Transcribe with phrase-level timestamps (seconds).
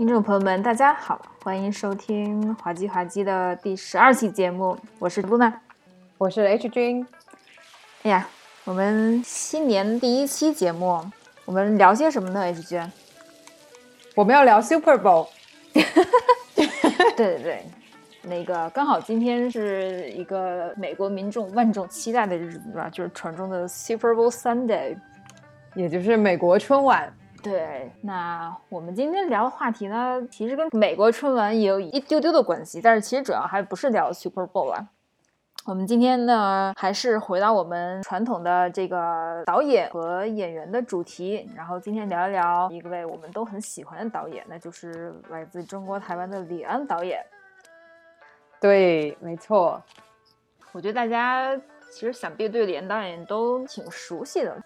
[0.00, 5.60] 听众朋友们，大家好，欢迎收听滑稽滑稽的第十二期节目，我是露娜，
[6.16, 7.06] 我是 H 君。
[8.04, 8.26] 哎呀，
[8.64, 11.04] 我们新年第一期节目，
[11.44, 12.92] 我们聊些什么呢？H 君，
[14.14, 15.28] 我们要聊 Super Bowl。
[15.74, 16.66] 对
[17.14, 17.66] 对对，
[18.22, 24.96] 那个刚好今天是一个美国民众万众期待的日子吧，就是传说中的 Super Bowl Sunday，
[25.74, 27.12] 也就是美国春晚。
[27.42, 34.88] 对，那我们今天聊的话题呢，其实跟美国春晚也有一丢丢的关系，但是其实主要还不是聊 Super Bowl 啊。
[35.66, 47.24] 我们今天呢，还是回到我们传统的这个导演和演员的主题，然后今天聊一聊一位我们都很喜欢的导演，那就是来自中国台湾的李安导演。
[48.58, 49.82] 对，没错。
[50.72, 51.54] 我觉得大家
[51.90, 54.56] 其实想必对李安导演都挺熟悉的。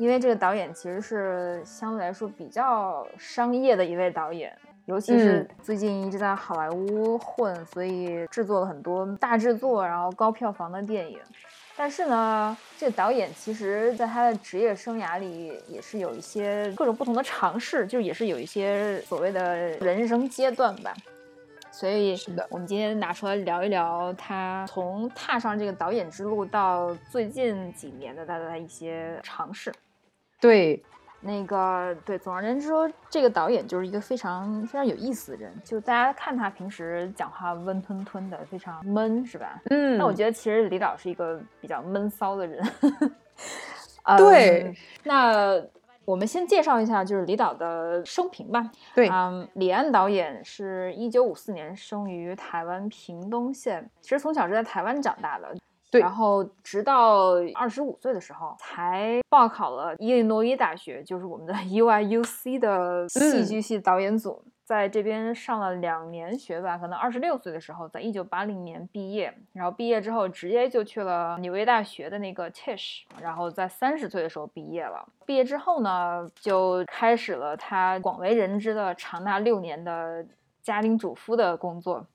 [0.00, 4.50] 因为这个导演其实是相对来说比较商业的一位导演，
[4.86, 11.18] 尤其是最近一直在好莱坞混，所以制作了很多大制作，然后高票房的电影。
[11.76, 20.94] 但是呢，这个导演其实在他的职业生涯里也是有一些各种不同的尝试，就也是有一些所谓的人生阶段吧。
[21.70, 29.70] 所以是的，我们今天拿出来聊一聊他从踏上这个导演之路到最近几年的他的一些尝试。
[30.40, 30.82] 对，
[31.20, 35.52] 那个对，总而言之说，这个导演就是一个非常非常有意思的人。
[35.62, 39.60] 就大家看他平时讲话温吞吞的，非常闷，是吧？
[39.70, 39.98] 嗯。
[39.98, 42.66] 那我觉得其实李导是一个比较闷骚的人。
[44.16, 44.74] 对。
[45.04, 45.62] 那
[46.06, 48.70] 我们先介绍一下，就是李导的生平吧。
[48.94, 49.08] 对。
[49.10, 55.54] 嗯，李安导演是一九五四年生于台湾屏东县，其实从小是在台湾长大的。
[55.98, 66.78] 然后直到二十五岁的时候，才报考了伊利诺伊大学，就是我们的 U I U C 的戏剧系导演组，在这边上了两年学吧。
[66.78, 75.04] 可能二十六岁的时候，在一九八零年毕业，然后毕业之后直接就去了纽约大学的那个 Tisch，然后在三十岁的时候毕业了。
[75.26, 80.24] 毕业之后呢，就开始了他广为人知的长达六年的
[80.62, 82.06] 家庭主夫的工作。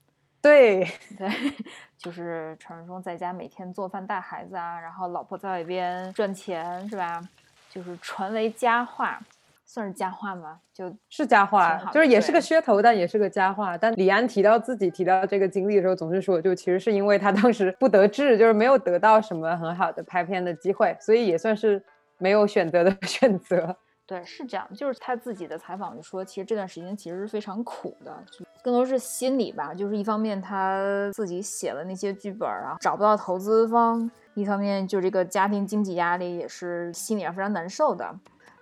[0.46, 1.28] 对对，
[1.98, 7.20] 就是传说中在家每天做饭带孩子啊，然后老婆在外边赚钱是吧？
[7.68, 9.20] 就是传为佳话，
[9.66, 10.60] 算是佳话吗？
[10.72, 13.76] 就是佳话，就是也是个噱头，但也是个佳话。
[13.76, 21.84] 但李安提到自己提到这个经历的时候，总是说，就其实是因为他当时不得志，就是没有得到什么很好的拍片的机会，所以也算是
[22.20, 23.76] 没有选择的 选择。
[24.08, 28.16] 对，是这样，就是他自己的采访就说，其实这段时间其实是非常苦的，
[28.62, 29.74] 更多是心理吧。
[29.74, 38.14] 就是一方面他自己写了那些剧本啊，找不到投资方；一方面就这个家庭经济压力也是心里上非常难受的。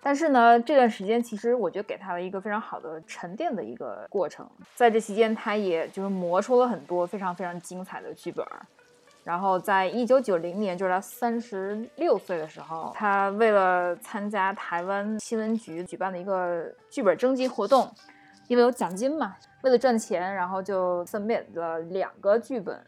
[0.02, 8.46] 但是呢，这段时间其实我觉得给他了一个非常好的沉淀的一个过程，在这期间他也就是磨出了很多非常非常精彩的剧本。
[9.24, 17.90] 然后，在一九九零年，就是他三十六岁的时候，他为了参加台湾新闻局举办的一个剧本征集活动，
[18.48, 22.86] 因为有奖金嘛，为了赚钱，然后就 submit 了两个剧本，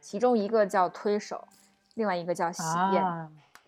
[0.00, 1.46] 其中一个叫《推手》，
[1.94, 2.62] 另外一个叫《喜
[2.94, 3.04] 宴》。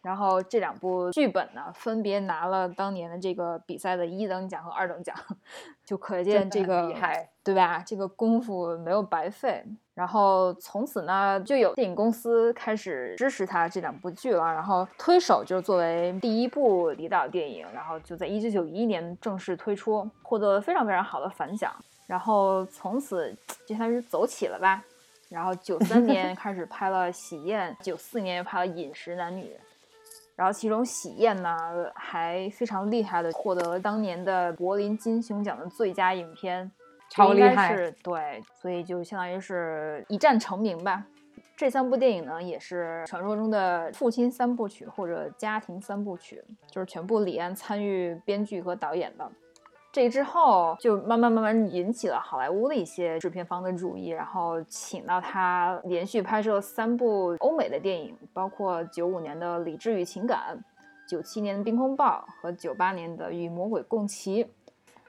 [0.03, 5.15] 然后这两部剧本呢，分别拿了当年的这个比赛的一等奖和二等奖，
[5.84, 7.80] 就可见这个厉害，对吧？
[7.86, 9.64] 这个功夫没有白费。
[9.94, 14.44] 然后从此呢，就有电影公司开始支持他这两部剧了。
[14.52, 21.72] 然后《推手》就是作为第一部离岛电影，然后就在一九九一年正式推出，获得了非常非常好的反响。
[22.09, 23.32] 然后从此
[23.65, 24.82] 就算是走起了吧。
[25.28, 29.44] 然后九三年开始拍了《喜宴》，九四年又拍了《饮食男女》。
[30.34, 31.56] 然后其中《喜宴》呢
[31.94, 36.71] 还非常厉害的获得了当年的柏林金熊奖的最佳影片，
[37.10, 41.04] 超厉害，对，所以就相当于是一战成名吧。
[41.56, 49.30] 这三部电影呢也是传说中的父亲三部曲或者家庭三部曲，就是全部李安参与编剧和导演的。
[49.91, 60.62] 这之后就慢慢慢慢引起了好莱坞的一些制片方的注意，然后请到他连续拍摄三部欧美的电影，包括九五年的《理智与情感》，
[61.10, 64.44] 九七年的《冰风暴》和九八年的《与魔鬼共骑》。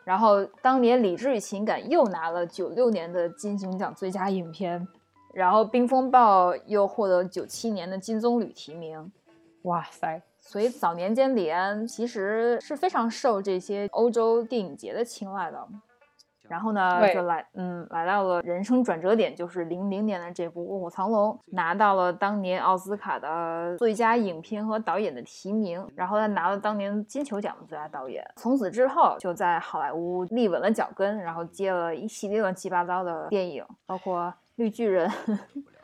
[0.07, 4.87] 然后当年《理智与情感》又拿了九六年的金熊奖最佳影片，
[5.33, 9.11] 然后《冰风暴》又获得九七年的金棕榈提名。
[9.63, 10.21] 哇塞！
[10.39, 15.67] 所以早年间，李安其实是非常受这些欧洲电影节的青睐的。
[16.47, 28.25] 然后呢，就来嗯来到了人生转折点，就是零零年的这部《卧虎藏龙》，拿到了当年奥斯卡的最佳影片和导演的提名，然后他拿了当年金球奖的最佳导演。
[28.35, 35.09] 从此之后，就在好莱坞立稳了脚跟，然后接了一系列乱七八糟的电影，包括《绿巨人》，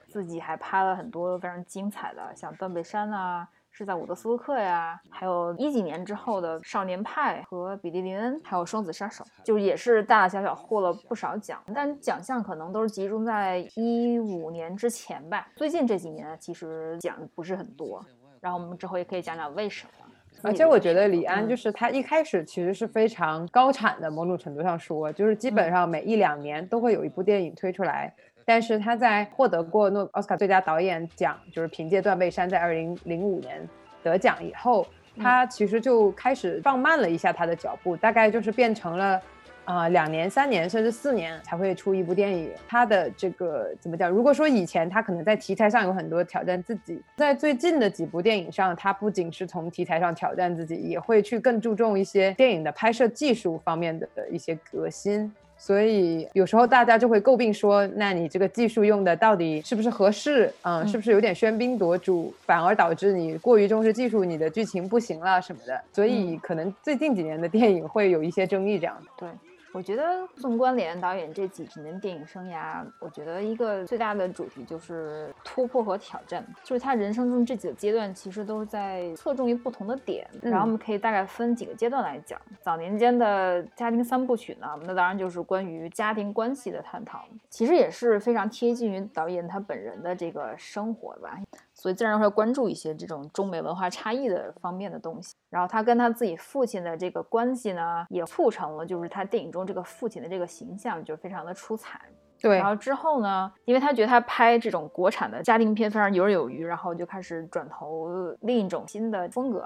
[0.07, 3.47] 自己还拍了很多非常精彩的，像《断背山》啊。
[3.75, 15.47] 是在伍德斯托克呀，还有一几年之后的《少年派》和《比利林恩》，还有《双子杀手》，就也是大大小小获了不少奖，但奖项可能都是集中在一五年之前吧。
[15.55, 18.05] 最近这几年其实奖不是很多，
[18.39, 20.05] 然后我们之后也可以讲讲为什么。
[20.43, 28.13] 而且我觉得李安就是他一开始其实是非常高产的，某种程度上说，就是基本上每一两年都会有一部电影推出来。
[28.45, 33.67] 但是他在获得过诺奥斯卡最佳导演奖，就是凭借《断背山》在二零零五年
[34.01, 34.85] 得奖以后，
[35.17, 39.21] 他其实就开始放慢了一下他的脚步，大概就是变成了，
[39.65, 42.51] 啊两年、三年甚至四年才会出一部电影。
[42.67, 44.09] 他的这个怎么讲？
[44.09, 55.33] 如果说以前他可能在题材上有很多挑战自己，在最近的几部电影上，他不仅是从题材上挑战自己，也会去更注重一些电影的拍摄技术方面的一些革新。
[55.65, 60.53] 所以有时候大家就会诟病说，那你这个技术用的到底是不是合适？
[60.63, 65.79] 嗯，是不是有点喧宾夺主，反而导致你过于重视技术，你的剧情不行了什么的？
[65.93, 69.11] 所以可能最近几年的电影会有一些争议这样的。
[69.17, 69.29] 对。
[69.73, 76.45] 我觉得纵观李安导演这几十年电影生涯，我觉得一个最大的主题就是突破和挑战。
[76.63, 80.27] 就是他人生中这几个阶段，其实都是在侧重于不同的点。
[80.43, 82.39] 然后我们可以大概分几个阶段来讲。
[82.61, 91.39] 早年间的家庭三部曲呢，那当然就是关于家庭关系的探讨，其实也是非常贴近于导演他本人的这个生活吧。
[91.83, 95.35] 所以自然会关注一些这种中美文化差异的方面的东西。
[95.49, 101.99] 然后他跟他自己父亲的这个关系呢，也促成了就是他电影中这个父亲的这个形象就非常的出彩。
[102.39, 102.55] 对。
[102.55, 108.07] 然后之后呢，因为他觉得他拍这种国产的家庭片非常游刃有余，然后就开始转投
[108.39, 109.65] 另一种新的风格，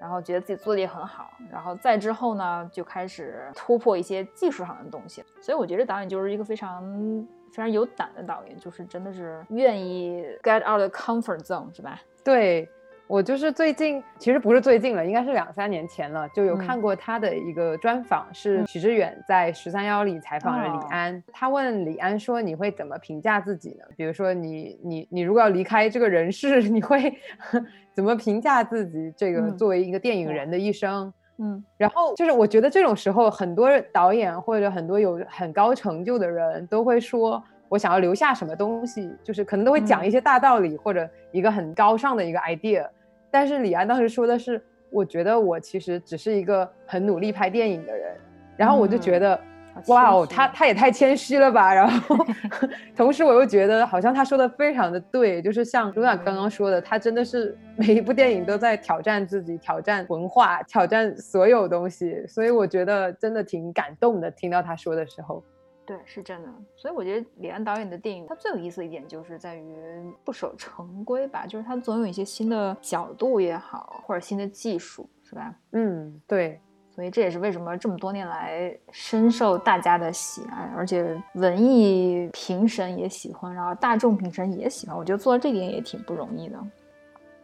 [0.00, 1.28] 然后觉得自己做的也很好。
[1.50, 5.24] 然后再之后呢，就开始突破一些技术上的东西。
[5.40, 7.26] 所以我觉得导演就是一个非常。
[7.52, 12.00] 非常有胆的导演，就是真的是愿意 get out of comfort zone，是吧？
[12.24, 12.66] 对
[13.06, 21.22] 我就是最近，其实不是最近了，应该是两三年前了，就有看过他的一个专访，是许知远在十三幺里采访了李安。
[21.30, 23.84] 他问李安说：“你会怎么评价自己呢？
[23.98, 27.14] 比如说你你你如果要离开这个人世， 你会
[27.92, 29.12] 怎么评价自己？
[29.14, 42.86] 这个作为一个电影人的一生？”嗯，然后就是我觉得这种时候，很多导演或者很多有很高成就的人都会说，我想要留下什么东西，就是可能都会讲一些大道理或者一个很高尚的一个 idea。
[43.30, 48.16] 但是李安当时说的是，我觉得我其实只是一个很努力拍电影的人。
[48.56, 49.38] 然后我就觉得。
[49.86, 51.72] 哇哦，他他也太谦虚了吧！
[51.72, 52.16] 然后，
[52.94, 62.24] 同时我又觉得好像他说的非常的对，就是像卢娜刚刚说的，他真的是每一部电影都在挑战自己，挑战文化，挑战所有东西。
[62.26, 65.42] 所以我觉得真的挺感动的，听到他说的时候。
[65.84, 66.48] 对，是真的。
[66.76, 69.74] 所以我觉得李安导演的电影，他最有意思的一点就是在于
[70.22, 75.54] 不守成规吧，就是他总有一些新的角度也好，或者新的技术，是吧？
[75.72, 76.60] 嗯，对。
[76.94, 84.96] 所以这也是为什么这么多年来深受大家的喜爱，而且文艺评审也喜欢，然后大众评审也喜欢。
[84.96, 86.58] 我觉得做到这点也挺不容易的。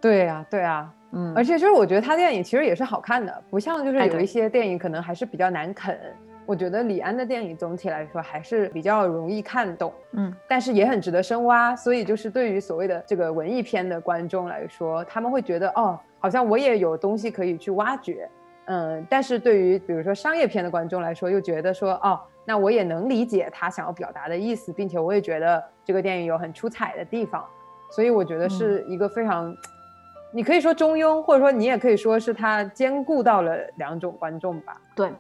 [0.00, 5.98] 对呀，对啊，嗯，而且就是我觉得他电影其实也是好看的，不像就是有一些电影可能还是比较难啃。
[6.44, 11.74] 我觉得李安的电影总体来说还是比较容易看懂，嗯，但是也很值得深挖。
[11.74, 18.28] 所以就是对于所谓的这个文艺片的观众来说，他们会觉得哦，好像我也有东西可以去挖掘。
[18.70, 27.42] 嗯，但是对于比如说商业片的观众来说，又觉得说哦，那我也能理解他想要表达的意思，并且我也觉得这个电影有很出彩的地方，
[27.90, 29.56] 所以我觉得是一个非常，
[30.30, 34.78] 你可以说中庸，或者说你也可以说是他兼顾到了两种观众吧。
[34.94, 35.10] 对，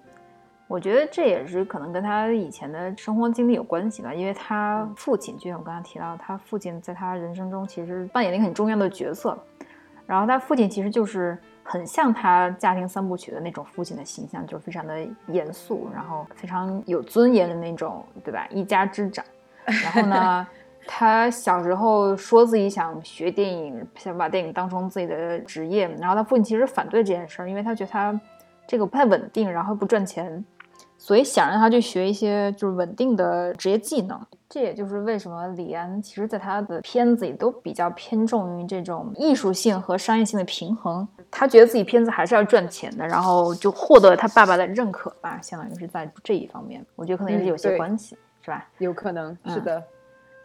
[0.66, 9.38] 我觉得这也是可能跟他以前的生活经历有关系吧，因为他父亲就像我刚才提到，他父亲在他人生中其实扮演了一个很重要的角色，
[10.06, 11.38] 然后他父亲其实就是。
[11.70, 18.46] 很像他家庭三部曲的那种父亲的形象，就是非常的严肃，然后非常有尊严的那种，对吧？
[18.48, 19.22] 一家之长。
[19.66, 20.46] 然后呢，
[20.88, 25.86] 他小时候说自己想学电影，想把电影当成自己的职业。
[26.00, 28.18] 然后他父亲其实反对这件事儿，因为他觉得他
[28.66, 30.42] 这个不太稳定，然后不赚钱。
[30.98, 34.20] 所以想让他去学一些就是稳定的职业技能。
[34.50, 41.06] 这也就是为什么李安其实在他的片子里都比较偏重于这种艺术性和商业性的平衡。
[41.30, 48.66] 他觉得自己片子还是要赚钱的，然后就获得他爸爸的认可吧，相当于是在这一方面，我觉得可能也是有些关系，是吧？
[48.78, 49.82] 有可能是的。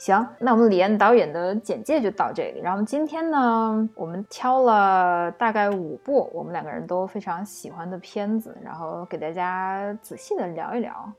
[0.03, 2.59] 行，那我们李安导演的简介就到这里。
[2.59, 11.09] 然后今天呢，我们挑了大概五部我们两个人都非常喜欢的片子，然后给大家仔细的聊一聊。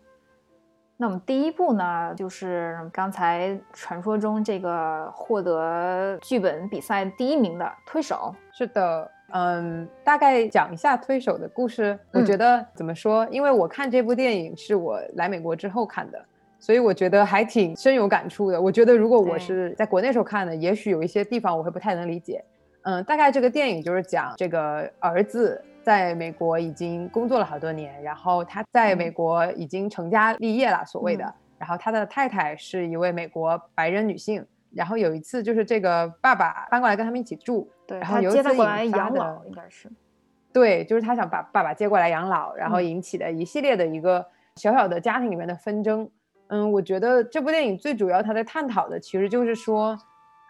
[0.98, 8.34] 那我们第一部呢，就是刚才传说中这个获得剧本比赛第一名的《推手》。
[8.58, 11.98] 是的，嗯，大概讲一下《推手》的故事。
[12.12, 13.26] 我觉得怎么说？
[13.30, 16.22] 因为我看这部电影是我来美国之后看的。
[16.64, 18.58] 所以我觉得还挺深有感触的。
[18.58, 22.42] 我觉得如果我是在国内时候看的，也许有一些地方我会不太能理解。
[22.84, 31.34] 嗯，大概这个电影就是讲这个儿子在美国已经工作了好多年，然后他在美国已经成家立业了，所谓的。
[31.58, 34.42] 然后他的太太是一位美国白人女性。
[34.72, 39.92] 然后有一次就是这个爸爸搬过来跟他们一起住，对，然后接他过来养老，应该是。
[40.50, 44.24] 对，就是他想把爸爸接过来养老，然后引起的一系列的一个
[44.56, 46.00] 小小的家庭里面的纷争。
[46.04, 46.10] 嗯，
[46.48, 49.98] 我觉得这部电影最主要，他在探讨的其实就是说，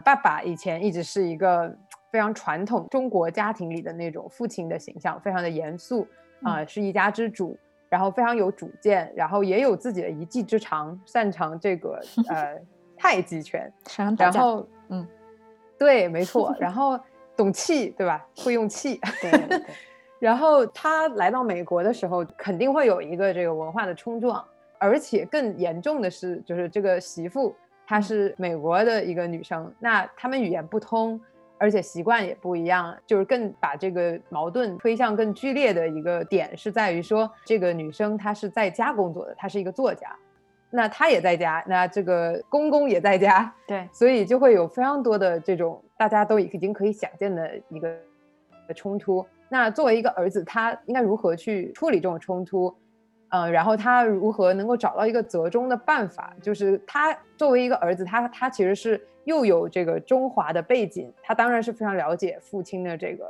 [0.05, 1.75] 爸爸以前一直是一个
[2.11, 6.07] 非常传统中国家庭里的那种父亲的形象，非常的严肃
[6.43, 7.57] 啊，是一家之主，
[7.89, 12.61] 然后非常有主见，然后也有自己的一技之长，擅长这个呃
[12.97, 13.73] 太极拳，
[14.19, 15.07] 然后嗯，
[15.79, 16.99] 对，没错， 然后
[17.37, 18.27] 懂气，对吧？
[18.37, 19.63] 会用气，对，
[20.19, 24.45] 然后他来到美国的时候，肯定会有一个这个文化的冲撞。
[24.79, 27.55] 而且更严重的是，就是这个媳妇
[27.87, 31.21] 她是美国的一个女生，那他们语言不通，
[31.59, 40.15] 而且习惯也不一样，就是更把这个矛盾推向更剧烈的一个点是在于说，这个女生她是在家工作的，她是一个作家，
[40.71, 47.97] 那她也在家，那这个公公也在家，对，所以就会有非常多的这种大家都已经可以想见的一个
[48.75, 49.25] 冲突。
[49.49, 52.75] 那作为一个儿子，他应该如何去处理这种冲突？
[53.35, 56.33] 嗯，然后他如何能够找到一个折中的办法？
[56.41, 63.29] 就是他作为一个儿子，他他其实是又有这个中华的背景，他当然是非常了解父亲的这个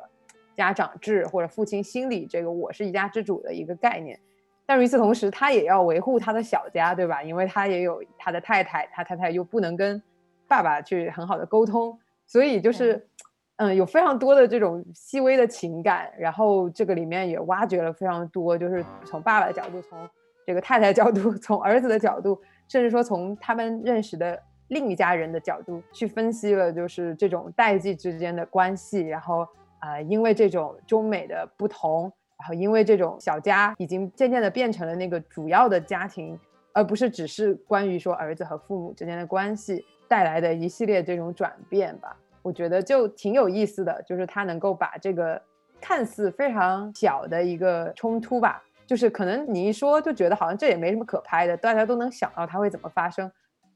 [0.53, 4.21] 家长制或者父亲心里这个我是一家之主的一个概念。
[4.67, 7.23] 但与此同时，他也要维护他的小家，对吧？
[7.23, 10.03] 因为他也有他的太太，他太太又不能跟
[10.47, 13.09] 爸爸去很好的沟通，所以就是。
[13.57, 19.97] 嗯，有非常多的这种细微的情感，然后这个里面也挖掘了非常多，就是从爸爸的角度，从
[20.45, 29.47] 这个太太角度， 从儿子的角度，甚至说从他们认识的另一家人的角度去分析了，就是这种代际之间的关系，然后
[29.79, 36.37] 啊，因为这种中美的不同，然后因为这种小家已经渐渐的变成了那个主要的家庭，
[36.73, 42.17] 而不是只是关于说儿子和父母之间的关系带来的一系列这种转变吧。
[42.45, 45.41] 我觉得就挺有意思的，就是他能够把这个
[45.81, 53.33] 看似非常小的一个冲突吧，就是可能你一说就觉得好像这也没什么可拍的，大家都能想到它会怎么发生。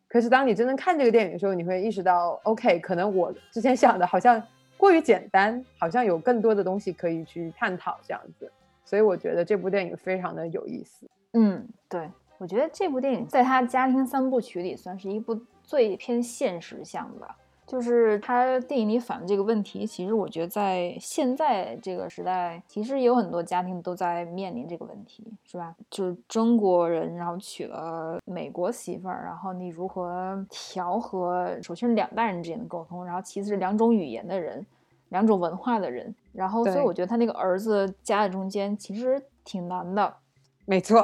[0.07, 4.43] 可是当你真正看这个电影的时候，你会意识到，OK，可能我之前想的好像
[4.77, 8.53] 过于简单，好像有更多的东西可以去探讨这样子。
[8.85, 11.09] 所以我觉得这部电影非常的有意思。
[11.33, 17.29] 嗯，对，我觉得这部电影在他家庭三部曲里算是一部最偏现实向的。
[17.69, 25.75] 就是他电影里反映这个问题，其实我觉得在现在这个时代，其实有很多家庭都在面临这个问题，是吧？
[25.91, 31.55] 就是中国人，然后娶了美国媳妇儿，然后你如何调和？
[31.63, 34.65] 首先是两代人之间的沟通，然后其次是两种语言的人，
[35.11, 40.15] 两种文化的人，然后所以我觉得他那个儿子夹在中间，其实挺难的。
[40.65, 41.03] 没错，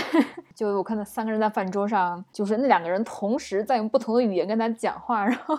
[0.56, 5.54] 就我看到三个人在饭桌上，就是那两个人同时在用不同的语言跟他讲话，然后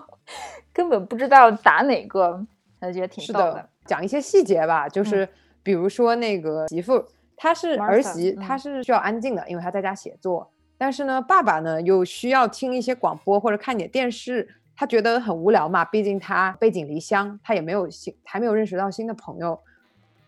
[0.74, 2.46] 根本不知道打哪个，
[2.80, 3.70] 他就觉得挺逗的。
[3.86, 5.27] 讲一些细节吧，就是
[5.62, 7.03] 比如说那个媳妇，
[7.36, 10.51] 她是儿媳，她是需要安静的，因为她在家写作。
[10.77, 19.60] 但是呢，爸爸呢又需要听一些广播或者看点电视，他觉得很无聊嘛，毕竟他背井离乡，他也没有新，还没有认识到新的朋友。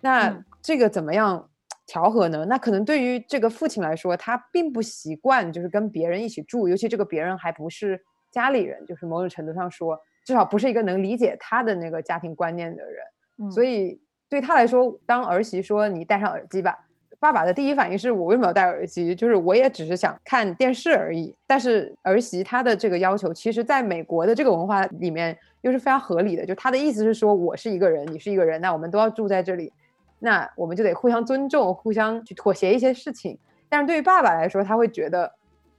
[0.01, 1.49] 那这个怎么样？
[1.87, 2.43] 调和呢？
[2.45, 8.03] 那可能对于这个父亲来说，他并不习惯，就是跟别人一起住，尤其这个别人还不是
[8.35, 13.49] 家里人，就是某种程度上说，至少不是一个能理解他的那个家庭观念的人。
[13.49, 16.77] 所以对他来说，当儿媳说你戴上耳机吧，
[17.17, 19.15] 爸爸的第一反应是我为什么要戴耳机？
[19.15, 21.33] 就是我也只是想看电视而已。
[21.47, 26.45] 但是儿媳她的这个要求，其实在美国的这个文化里面又是非常合理的。
[26.45, 29.71] 就他的意思是说，我是一个人，你是一个人，那我们都要住在这里。
[30.19, 33.37] 那我们就得互相尊重，互相去妥协一些事情。
[33.67, 35.34] 但是对于爸爸来说，他会觉得，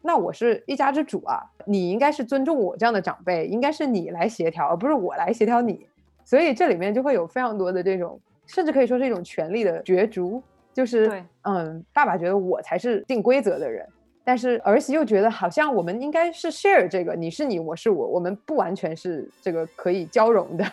[0.07, 5.87] 那我是一家之主啊，你应该是尊重我这样的长辈，应该是你来协调，而不是我来协调你。
[6.25, 13.87] 所以这里面就会有非常多的这种，甚至可以说是一种权力的角逐，就是嗯，爸爸觉得我才是定规则的人，
[14.25, 20.65] 但是儿媳又觉得好像我们应该是 share 这个，你是你，我是我，我们不完全是这个可以交融的。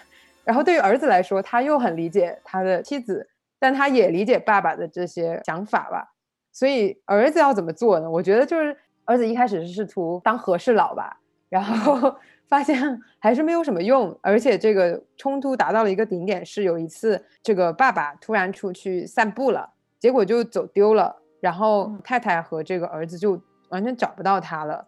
[0.43, 3.27] 然后对于儿子来说，他又很理解他的妻子，
[3.59, 6.13] 但他也理解爸爸的这些想法吧。
[6.51, 8.09] 所以儿子要怎么做呢？
[8.09, 11.19] 我觉得就是儿子一开始是试图当和事佬吧，
[11.49, 12.15] 然后
[12.47, 19.69] 发现还是没有什么用，而且这个冲突达到了一个顶点，是有一次这个爸爸突然出去散步了，
[19.99, 24.87] 结果就走丢了，然后太太和这个儿子就完全找不到他了。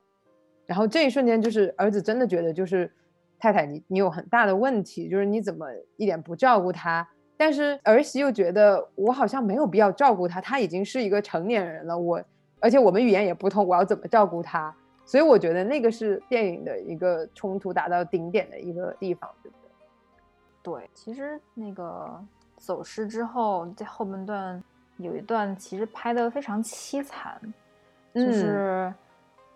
[0.66, 2.92] 然后这一瞬间，就是儿子真的觉得就是。
[3.38, 5.68] 太太，你你有很大的问题，就是你怎么
[5.98, 7.08] 一点不照顾他？
[7.36, 12.24] 但是儿媳又觉得我好像没有必要照顾他，他已经是一个成年人了，我
[12.60, 14.74] 而且我们语言也不通，我要怎么照顾他？
[15.06, 19.58] 所以我觉得那个是电影的一个冲突达到顶点的一个地方，对不
[20.72, 20.82] 对？
[20.82, 22.20] 对，其实那个
[22.58, 24.64] 走失之后，在后半段
[24.98, 27.40] 有一段其实拍的非常凄惨，
[28.14, 28.94] 就是。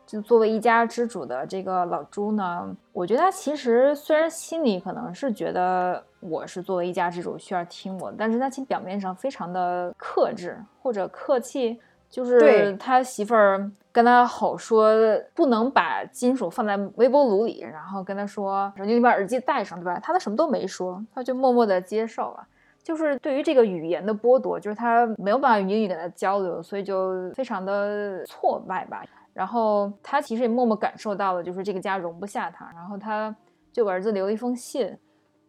[0.06, 14.92] 就作为一家之主的这个老朱呢，我觉得他其实虽然心里可能是觉得我是作为一家之主需要听我，但是他其实表面上非常的克制或者客气，就是他媳妇儿跟他吼说
[15.36, 20.00] 不能把金属放在微波炉里，然后跟他说，说你把耳机戴上，对吧？
[20.00, 22.48] 他他什么都没说，他就默默的接受了。
[22.82, 29.04] 就是对于这个语言的剥夺，就是他没有办法用英语跟他交流，所以就非常的挫败吧。
[29.34, 32.68] 然后他其实也默默感受到了，就是这个家容不下他。
[32.74, 33.36] 然后他
[33.72, 34.98] 就给儿子留了一封信，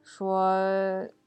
[0.02, 0.52] 说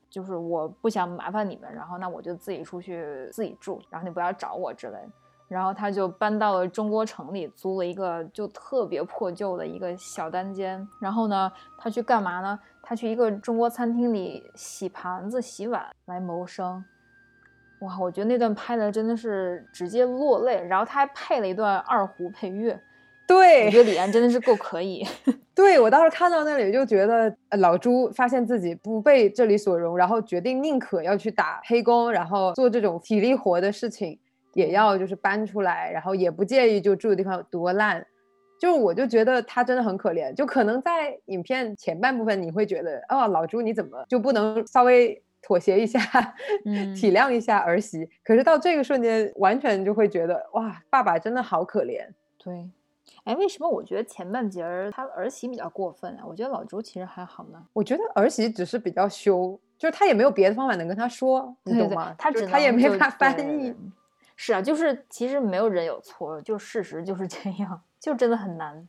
[0.10, 4.98] 就是我不想麻烦你们，然后那我就自己出去自己住，然后你不要找我之类。
[5.48, 10.88] 然后他就搬到了中国城里，租了一个就特别破旧的一个小单间。
[11.00, 12.60] 然后呢，他去干嘛呢？
[12.82, 16.84] 他去一个中国餐厅里洗盘子、洗碗来谋生。
[17.80, 22.80] 哇，我觉得那段拍的真的是直接落泪，然后他还配了一段二胡配乐。
[23.26, 25.06] 对，我觉得李安真的是够可以。
[25.56, 34.20] 对我当时看到那里就觉得，老朱发现自己不被这里所容，然后决定宁可要去打黑工，然后做这种体力活的事情，
[34.54, 38.06] 也要就是搬出来，然后也不介意就住的地方有多烂。
[38.60, 45.22] 就我就觉得他真的很可怜，就可能在影片前半部分你会觉得，哦，老朱你怎么就不能稍微？
[45.46, 46.00] 妥协一下，
[46.96, 48.10] 体谅一下儿媳。
[48.24, 52.08] 可是到这个瞬间，完全就会觉得哇，爸爸真的好可怜。
[52.38, 52.66] 对，
[53.26, 56.24] 哎，为什么我觉得前半截儿他儿媳比较过分啊？
[56.26, 57.62] 我觉得老朱其实还好呢。
[57.74, 62.16] 我觉得儿媳只是比较羞，就是他也没有别的方法能跟他说，你懂吗？
[62.18, 63.76] 他他也没法翻译。
[64.46, 68.86] 是啊，就是其实没有人有错，就事实就是这样， 就真的很难。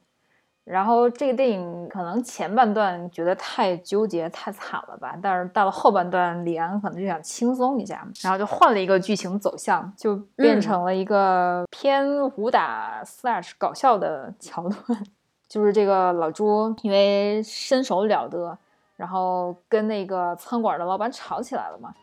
[0.65, 12.05] 然后这个电影可能前半段觉得太纠结、太惨了吧，但是到了后半段，李安可能就想轻松一下，然后就换了一个剧情走向，就变成了一个偏
[12.37, 15.05] 武打 slash 搞笑的桥段，
[15.47, 18.59] 就是这个老朱因为身手了得，
[18.97, 21.95] 然后跟那个餐馆的老板吵起来了嘛。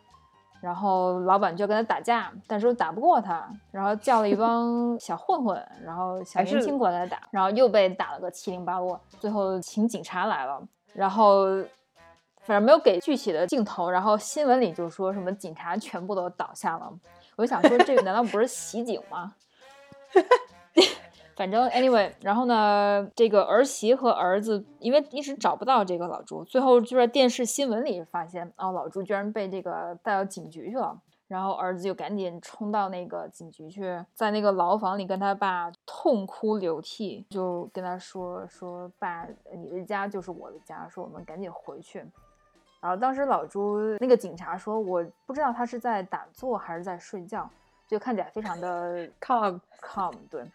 [0.62, 9.02] 然后老板就跟他打架，但是又打不过他，然后叫了一帮小混混，然后小年轻过来打，然后又被打了个七零八落。
[9.20, 10.62] 最后请警察来了，
[10.94, 11.46] 然后
[12.42, 16.92] 反正没有给具体的镜头，然后新闻里就说什么警察全部都倒下了。
[17.36, 19.34] 我就想说，这个难道不是袭警吗？
[21.42, 30.96] 反正 anyway，然后呢，这个儿媳和儿子因为一直找不到这个老朱，最后就在电视新闻里发现，哦，老朱居然被这个带到警局去了。
[31.28, 42.06] 然后儿子就赶紧冲到那个警局去，在那个牢房里跟他爸痛哭流涕，就跟他说说爸，你的家就是我的家，说我们赶紧回去。
[42.80, 47.50] 然后当时老朱那个警察说，我不知道他是在打坐还是在睡觉，
[47.88, 50.46] 就看起来非常的 calm calm，对。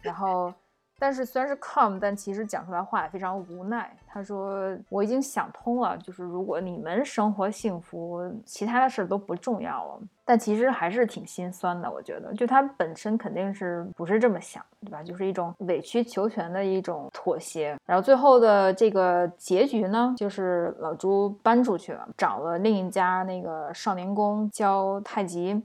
[0.00, 0.52] 然后，
[0.98, 3.96] 但是虽然是 calm，但其实讲出来话也非常无奈。
[4.06, 11.88] 他说：“我已经想通了，就是如果你们生活幸福，其他的事都不重要了。”但其实还是挺心酸的。
[11.88, 15.02] 我觉得，就他本身肯定是不是这么想，对吧？
[15.02, 17.76] 就是一种委曲求全的一种妥协。
[17.84, 25.62] 然后最后的这个结局呢，就是老朱搬出去了，找了另一家那个少年宫教太极。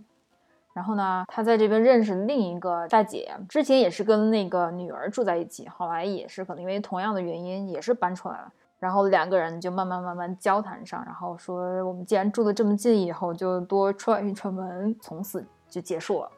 [0.73, 8.51] 然后呢，他在这边认识另一个大姐，之前也是跟那个女儿住在一起，后来也是可能因为同样的原因，也是搬出来了。
[8.79, 16.31] 然后两个人就慢慢慢慢交谈上，然后说我们既然住的这么近，以后就多串一串门，从此就结束了。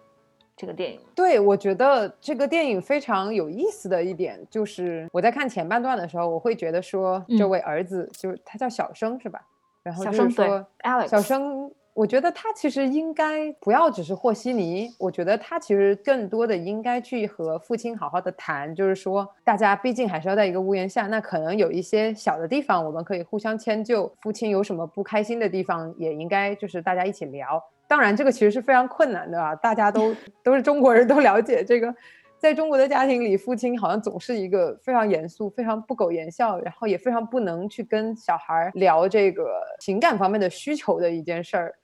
[0.57, 0.99] 这个电影。
[1.15, 9.39] 对，我觉得这个电影非常有意思的一点就是，我在看前半段的时候，我会觉得说，这位儿子就是他叫小生是吧？
[9.83, 10.65] 然后就是说
[11.07, 11.71] 小生。
[11.93, 27.63] 我觉得他其实应该不要只是和稀泥，我觉得他其实更多的应该去和父亲好好的谈，就是说大家毕竟还是要在一个屋檐下，那可能有一些小的地方我们可以互相迁就，父亲有什么不开心的地方也应该就是大家一起聊。
[27.87, 31.93] 当然这个其实是非常困难的啊，大家都 都是中国人都了解这个，
[32.39, 41.75] 在中国的家庭里，父亲好像总是一个非常严肃、非常不苟言笑，然后也非常不能去跟小孩聊这个情感方面的需求的一件事儿。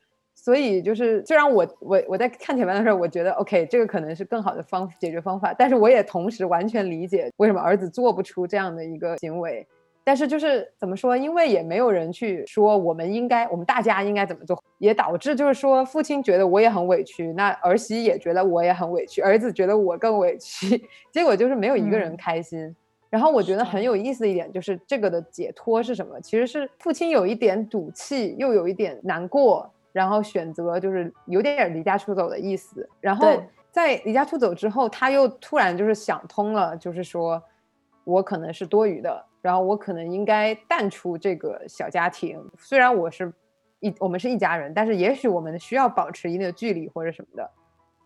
[0.49, 9.63] 所以就是，虽然我我我在看前面的时候，我觉得 OK，这个可能是更好的方解决方法，但是我也同时完全理解为什么儿子做不出这样的一个行为。
[10.03, 20.83] 但是就是怎么说，因为也没有人去说我们应该，我们大家应该怎么做，也导致就是说，父亲觉得我也很委屈，那儿媳也觉得我也很委屈，儿子觉得我更委屈，
[21.13, 22.75] 结果就是没有一个人开心。
[23.07, 26.19] 然后我觉得很有意思的一点就是这个的解脱是什么？
[26.21, 29.71] 其实是父亲有一点赌气，又有一点难过。
[29.99, 32.87] 然后选择就是有点离家出走的意思。
[33.01, 37.43] 然后在离家出走之后，他又突然就是想通了，就是说
[38.05, 42.41] 我可能是多余的，然后我可能应该淡出这个小家庭。
[42.57, 43.33] 虽然我是
[43.81, 47.51] 一我们是一家人，但是也许我们需要保持一定的距离或者什么的。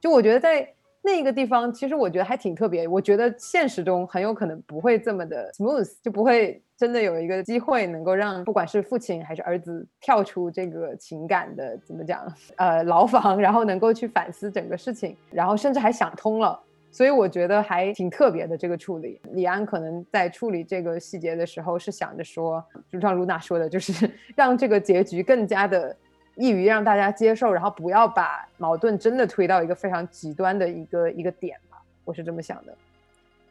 [0.01, 0.67] 就我觉得在
[1.03, 2.87] 那个地方，其实我觉得还挺特别。
[2.87, 6.61] 我觉得现实中很有可能不会这么的 smooth，就不会。
[6.75, 16.59] 真的有一个机会能够让不管是父亲还是儿子跳出这个情感的怎么讲呃牢房，然后能够去反思整个事情，然后甚至还想通了，
[16.91, 19.21] 所以我觉得还挺特别的这个处理。
[19.31, 22.61] 李安可能在处理这个细节的时候是想着说，
[22.91, 25.95] 就像露娜说的，就是 让这个结局更加的
[26.35, 32.73] 易于让大家接受，然后不要把矛盾真的推到一个非常极端的一个一个点吧，我是这么想的。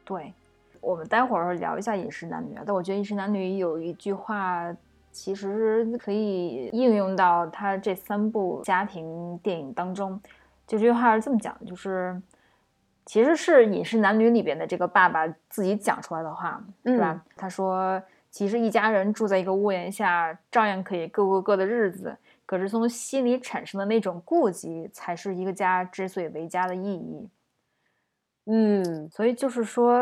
[0.05, 0.33] 对。
[0.81, 4.69] 我们待会儿聊一下《饮食男女》，但我觉得《饮食男女》有一句话，
[5.13, 10.19] 其实可以应用到他这三部家庭电影当中。
[10.67, 12.21] 就这句话是这么讲的，就是
[13.05, 17.23] 其实是《饮食男女》里边的这个爸爸自己讲出来的话，是吧？
[17.37, 22.13] 他说：“其实一家人住在一个屋檐下，照样可以各过各的日子。
[22.53, 27.27] 可是从心里产生的那种顾忌，才是一个家之所以为家的意义。”
[28.45, 29.97] 嗯，所以就是说，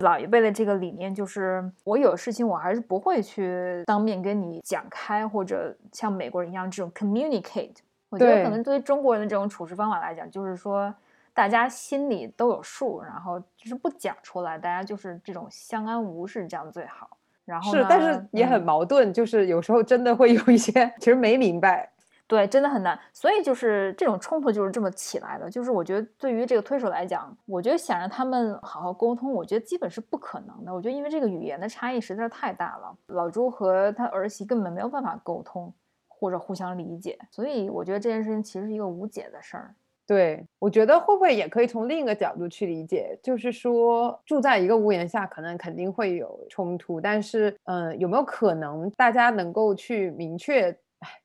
[0.00, 7.76] 老一辈的这个理念就是，我有事情我还是不会去当面跟你讲开，或者像美国人一样这种 communicate。
[8.10, 10.92] 我觉得可能对于中国人的这种处事方法来讲，就是说
[11.32, 17.16] 大家心里都有数，然后就是不讲出来，大家就是这种相安无事，这样最好。
[17.44, 21.88] 然后是，但是也很矛盾，就是有时候真的会有一些其实没明白。
[22.26, 25.50] 对，真的很难，所以就是这种冲突就是这么起来的。
[25.50, 30.72] 就是我觉得对于这个推手来讲，我觉得想让他们好好沟通，我觉得基本是不可能的。
[30.74, 35.70] 我觉得因为这个语言的差异实在是太大了，老朱和他儿媳根本没有办法沟通
[36.08, 39.74] 或者互相理解，所以我觉得这件事情其实是一个无解的事儿。
[40.06, 50.74] 对，我觉得会不会也可以从另一个角度去理解，就是说住在一个屋檐下，可能肯定会有冲突，但是嗯，有没有可能大家能够去明确？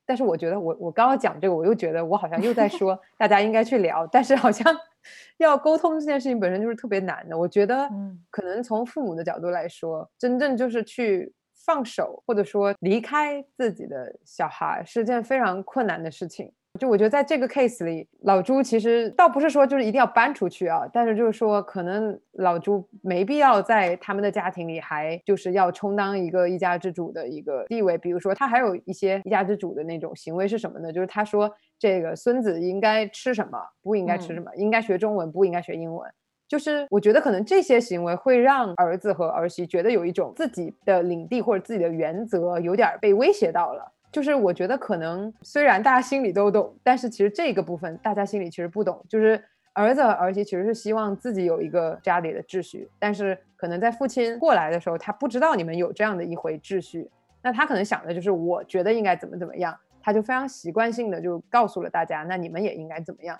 [0.06, 4.76] 但是我觉得，我我刚刚讲这个，我又觉得我好像又在 说大家应该去聊，但是好像
[5.38, 7.38] 要沟通这件事情本身就是特别难的。
[7.38, 7.90] 我觉得，
[8.30, 11.34] 可能从父母的角度来说，真正就是去
[11.66, 16.52] 放手，或者说离开自己的小孩，是件非常困难的事情。
[16.80, 27.98] 就我觉得，在这个 case 里，老朱其实倒不是说就是一定要搬出去啊，但是就是说，可能老朱没必要在他们的家庭里还就是要充当一个一家之主的一个地位。
[27.98, 30.92] 比如说，他还有一些一家之主的那种行为是什么呢？
[30.92, 36.10] 就是他说这个孙子应该吃什么，不应该吃什么，应该学中文，不应该学英文。
[36.48, 43.92] 就是我觉得可能这些行为会让儿子和儿媳觉得有一种自己的领地或者自己的原则有点被威胁到了。
[44.12, 49.06] 就是我觉得可能虽然大家心里都懂，但是其实这个部分大家心里其实不懂。
[49.08, 49.40] 就是
[49.74, 57.08] 儿子和儿媳其实是希望自己有一个家里的秩序，但是可能在父亲过来的时候，他不知道你们有这样的一回秩序，
[57.44, 63.40] 那他可能想的就是我觉得应该怎么怎么样，他就非常习惯性的就告诉了大家，那你们也应该怎么样。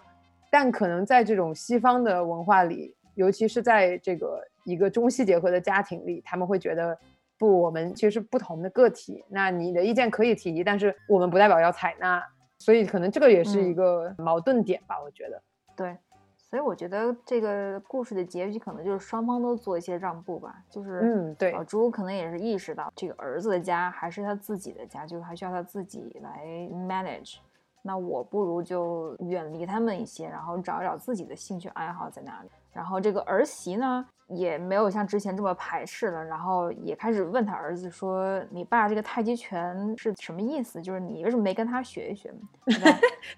[0.52, 6.96] 但可能在这种西方的文化里，尤其是在这个一个中西结合的家庭里，他们会觉得。
[7.40, 9.24] 不，我们其实是不同的个体。
[9.30, 12.22] 那你的意见可以提，但是我们不代表要采纳，
[12.60, 15.02] 所以可能这个也是一个矛盾点吧。
[15.02, 15.42] 我觉得，
[15.76, 15.98] 对，
[16.38, 20.62] 所以我觉得这个故事的结局可能就是双方都做一些让步吧。
[20.70, 27.38] 就是，嗯，对，老朱可能也是意识到这个儿子的家还是他自己的家，就是还需要他自己来 manage。
[27.82, 32.50] 那我不如就远离他们一些，然后找一找自己的兴趣爱好在哪里。
[32.74, 40.82] 然后这个儿媳呢，也没有像之前这么排斥了，然后也开始问他儿子说：“你爸这个太极拳是什么意思？
[40.82, 42.34] 就是你为什么没跟他学一学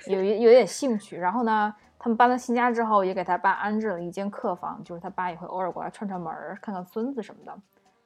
[0.08, 1.18] 有有点兴趣。
[1.18, 7.58] 然后呢，他们搬到新家之后，也给他爸安置了一间客房，就是他爸也会偶尔过来串串门儿，看看孙子什么的。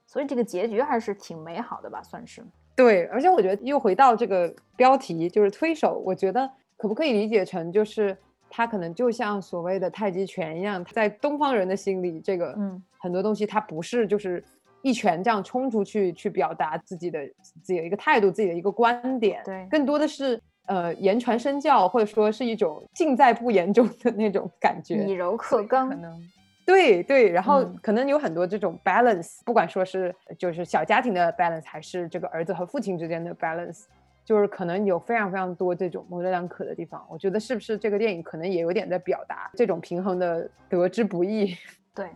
[0.06, 2.46] 所以这个结局还是挺美好的吧，算是。
[2.76, 6.02] 对，而且我觉得又回到这个标题，就是推手。
[6.06, 8.16] 我觉得可不可以理解成，就是
[8.56, 12.82] 他可能就像所谓的太极拳一样，在东方人的心里，这个嗯。
[12.98, 14.44] 很多东西它不是就是
[14.82, 25.36] 一拳这样冲出去去表达自己的自己的一个态度、自己的一个观点，对，更多的是呃言传身教，或者说是一种尽在不言中的那种感觉，以柔。
[25.38, 26.20] 克刚，可能。
[26.66, 33.84] 对对，然后可能有很多这种 balance，不管说是就是小家庭的 balance，还是这个儿子和父亲之间的 balance，
[34.26, 37.06] 就是可能有非常非常多这种模棱两可的地方。
[37.10, 41.56] 我觉得是不是这个电影可能也有点在表达这种平衡的得之不易？
[41.96, 42.10] 对。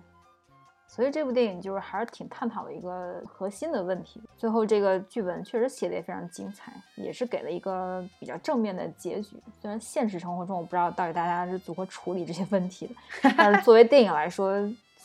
[0.92, 4.20] 所以这部电影就是还是挺探讨的一个核心的问题。
[4.36, 9.38] 最后这个剧本确实写的也非常精彩，也是给了一个比较正面的结局。
[9.62, 12.88] 虽然现实生活中我不知道到底大家是如何处理这些问题
[13.22, 14.52] 的，但是作为电影来说，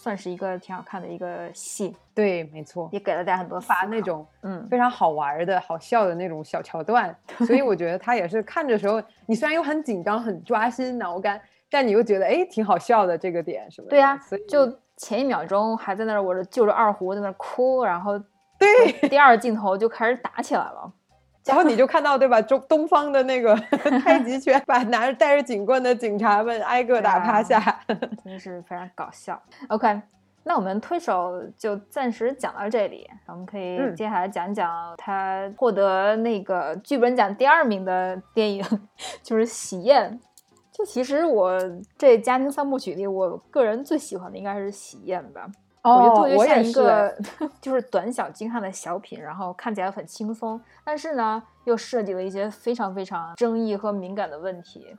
[0.05, 1.97] 算是一个挺好看的一个戏。
[2.15, 7.17] 对，没错，也给了大家很多发那种嗯非常好玩的好笑的那种小桥段。
[7.47, 11.41] 所以我觉得他也是看着时候，你虽然又很紧张、很抓心挠肝，
[11.71, 13.89] 但你又觉得哎挺好笑的这个点是吧？
[13.89, 14.79] 对呀，所以就。
[14.97, 18.17] 前一秒钟还在那儿，我就着二胡在那儿哭，然后
[18.57, 20.93] 对，第二镜头就开始打起来了，
[21.45, 22.41] 然后你就看到对吧？
[22.41, 23.55] 中东方的那个
[24.03, 29.41] 太极拳，把拿着带着警棍的警察们挨个打趴下，真的是非常搞笑。
[29.69, 30.01] OK，
[30.45, 38.65] 那我们推手就暂时讲到这里，我们可以接下来讲讲他获得那个剧本奖第二名的电影，
[39.23, 40.19] 就是《喜宴》。
[40.73, 41.57] 就其实我
[41.97, 45.47] 这家庭三部曲里，我个人最喜欢的应该是《喜宴》吧。
[45.85, 47.15] 我觉得特别像一个
[47.61, 54.97] 就是短小精悍的小品，然后看起来很轻松，但是呢又涉及了一些非常非常争议和敏感的问题，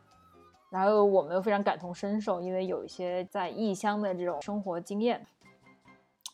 [0.69, 5.25] 然后我们又非常感同身受，因为有一些在异乡的这种生活经验。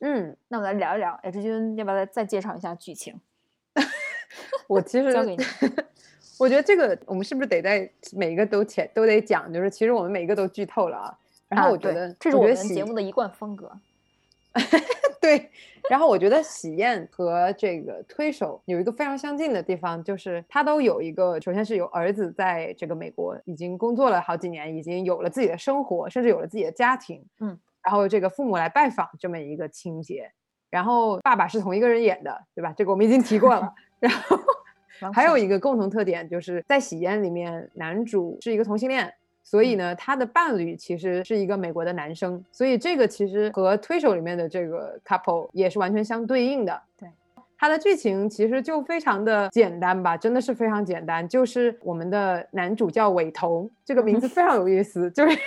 [0.01, 3.21] 嗯，那我们来聊一聊，H 君要不要再再介绍一下剧情？
[4.67, 5.45] 我其实交给你。
[6.39, 9.53] 我觉得这个我们是不是得在每一个都前都得讲？
[9.53, 11.17] 就是其实我们每一个都剧透了啊。
[11.47, 13.71] 然后我觉得这是我们节目的一贯风格。
[15.21, 15.49] 对。
[15.89, 27.25] 然后我觉得喜宴和这个推手有一个非常相近的地方，就是他都有一个，首先是有儿子在这个美国已经工作了好几年，已经有了自己的生活，甚至有了自己的家庭。
[27.39, 27.57] 嗯。
[27.83, 30.31] 然后这个父母来拜访这么一个情节，
[30.69, 32.73] 然后爸爸是同一个人演的，对吧？
[32.77, 33.73] 这个我们已经提过了。
[33.99, 34.37] 然后。
[35.13, 39.11] 还有一个共同特点，就是在《喜宴》里面，男主是一个同性恋，
[39.43, 46.81] 所以呢，他的伴侣其实是一个美国的男生，所以这个其实和推手里面的这个 couple 也是完全相对应的。
[46.97, 47.09] 对，
[47.57, 55.37] 它的剧情其实就非常的简单吧，真的是非常简单，就是我们的男主叫韦彤，这个名字非常有意思，就是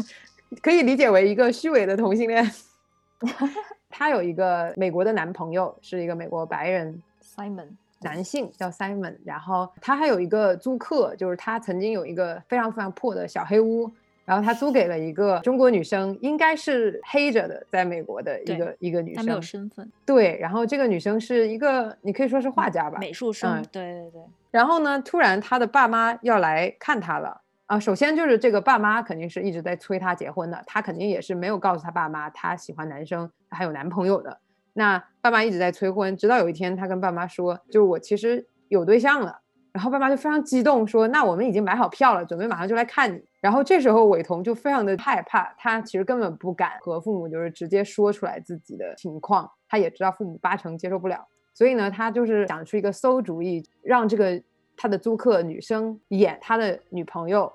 [0.62, 2.44] 可以理解为一个虚伪的同性恋。
[3.88, 7.68] 他有一个美国的男朋友，是一个美国白人 Simon。
[8.04, 13.90] 男性叫 Simon，然后他还有一个租客，就是他曾经有一个非常非常破的小黑屋，
[14.24, 19.90] 然后他租给了一个中国女生，应该是黑着的，在美国的一个一个女生，她没有身份。
[20.06, 23.60] 对，然后这个女生是一个，你可以说是画家吧，美术生。
[23.72, 24.22] 对对对。
[24.50, 27.80] 然后呢，突然他的爸妈要来看他了啊！
[27.80, 34.38] 首先就是这个爸妈肯定是一直在催他结婚的，他肯定也是没有告诉他爸妈他喜欢男生，还有男朋友的。
[34.74, 39.40] 那爸妈一直在催婚，直到有一天，他跟爸妈说，就是我其实有对象了。
[39.72, 54.40] 然后爸妈就非常激动，说：“那我们已经买好票了，准备马上就来看你。”然后这时候伟彤就非常的害怕，他其实根本不敢和父母就是直接说出来自己的情况，他也知道父母八成接受不了，所以呢，他就是想出一个馊主意，让这个
[54.76, 57.52] 他的租客女生演他的女朋友，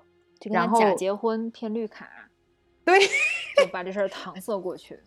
[0.51, 2.05] 然后假结婚骗绿卡，
[2.83, 4.99] 对，就把这事儿搪塞过去。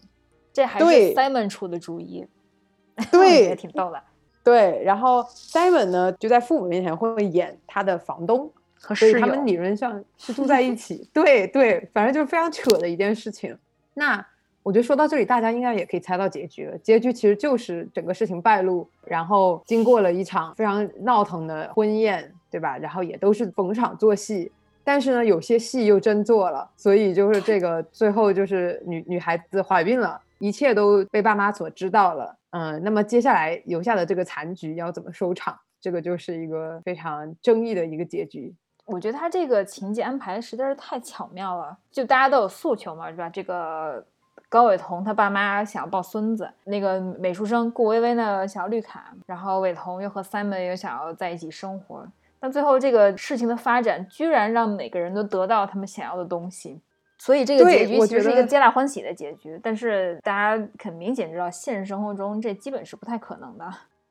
[0.53, 2.27] 这还是 Simon 出的主意，
[3.11, 4.03] 对，也挺逗的。
[4.45, 11.09] 对，然后 Simon 呢，就在父母面前会演他的房东和室友，他们理论上是住在一起。
[11.15, 13.57] 对对，反正就是非常扯的一件事情。
[13.95, 14.25] 那
[14.65, 16.77] 我觉得说到这里，大家应该也可以猜到结局了。
[16.79, 22.77] 结局其实就是整个事情败露，然后经过了一场非常闹腾的婚宴，对吧？
[22.79, 24.51] 然后也都是逢场作戏。
[24.85, 30.21] 但是呢，有些戏又真做了，所以就是这个最后就是女女孩子怀孕了。
[30.43, 35.57] 一切都被爸妈所知道了，嗯，那么接下来留下的这个残局要怎么收场？
[35.81, 38.53] 这个就是一个非常争议的一个结局。
[38.85, 43.29] 我觉得他这个情节安排实在是太巧妙了，就大家都有诉求嘛，是吧？
[43.29, 44.05] 这个
[44.49, 52.05] 高伟彤他爸妈想要抱孙子，那个美术生顾薇薇呢想要绿卡，然后伟彤又和 Simon 又想要在一起生活，
[52.41, 56.81] 但最后这个事情的发展居然让每个人都得到他们想要的东西，
[57.25, 59.57] 所以这个结局其实是一个皆大欢喜的结局。
[59.63, 63.65] 但是大家很明显知道，现实生活中这基本是不太可能的。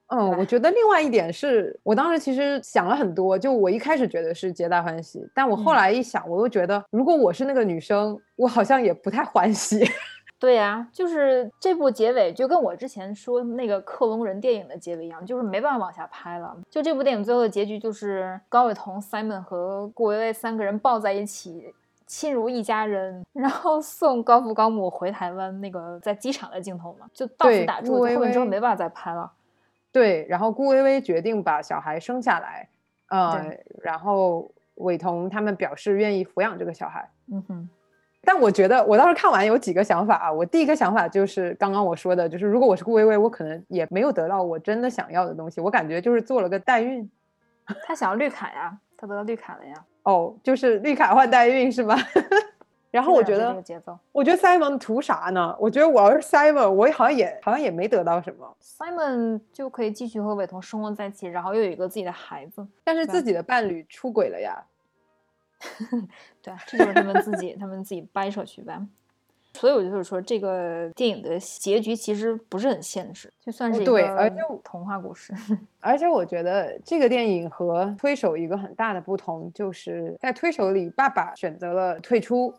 [0.08, 9.86] 嗯，我觉得另外一点是我当时其实想了很多，就我一开始觉得是皆大欢喜，但我后来一想，我又觉得如果我是那个女生，我好像也不太欢喜。
[10.40, 16.56] 对呀，就是这部结尾就跟我之前说那个克隆人电影的结尾一样，就是没办法往下拍了。
[16.70, 21.74] 就这部电影最后的结局就是高伟彤、Simon 和顾维维三个人抱在一起，
[22.12, 25.62] 亲如一家人，然后送高父高母回台湾。
[25.62, 29.32] 那个在机场的镜头嘛，就到此打住，后面之后没办法再拍了。
[29.94, 32.68] 对，然后顾薇薇决定把小孩生下来，
[33.08, 37.10] 呃，然后伟彤他们表示愿意抚养这个小孩。
[37.32, 37.70] 嗯哼，
[38.26, 40.30] 但我觉得我当时看完有几个想法啊。
[40.30, 47.10] 我第一个想法就是刚刚我说的，就是如果我是顾薇薇，我可能也没有得到我真的想要的东西，我感觉就是做了个代孕。
[47.86, 49.74] 他想要绿卡呀，他得到绿卡了呀。
[50.04, 51.96] 哦，就是绿卡换代孕是吧？
[52.92, 53.56] 然后我觉得，
[54.12, 55.56] 我觉得 Simon 图啥呢？
[55.58, 58.54] 我觉得我要是 Simon，我好像也好像也没得到什么。
[58.62, 62.68] Simon 就可以继续和伟彤生活在一起，然后又有一个自己的孩子。
[62.84, 64.62] 但是自己的伴侣出轨了呀。
[66.42, 68.78] 对，这就是他们自己他们自己掰扯去呗。
[69.54, 73.92] 所以我就是说，这个电影的结局其实不是很现实，就算是一个
[74.64, 75.34] 童话故事。
[75.82, 82.54] 而且我觉得这个电影和推手一个很大的不同，就是在推手里，爸爸选择了退出。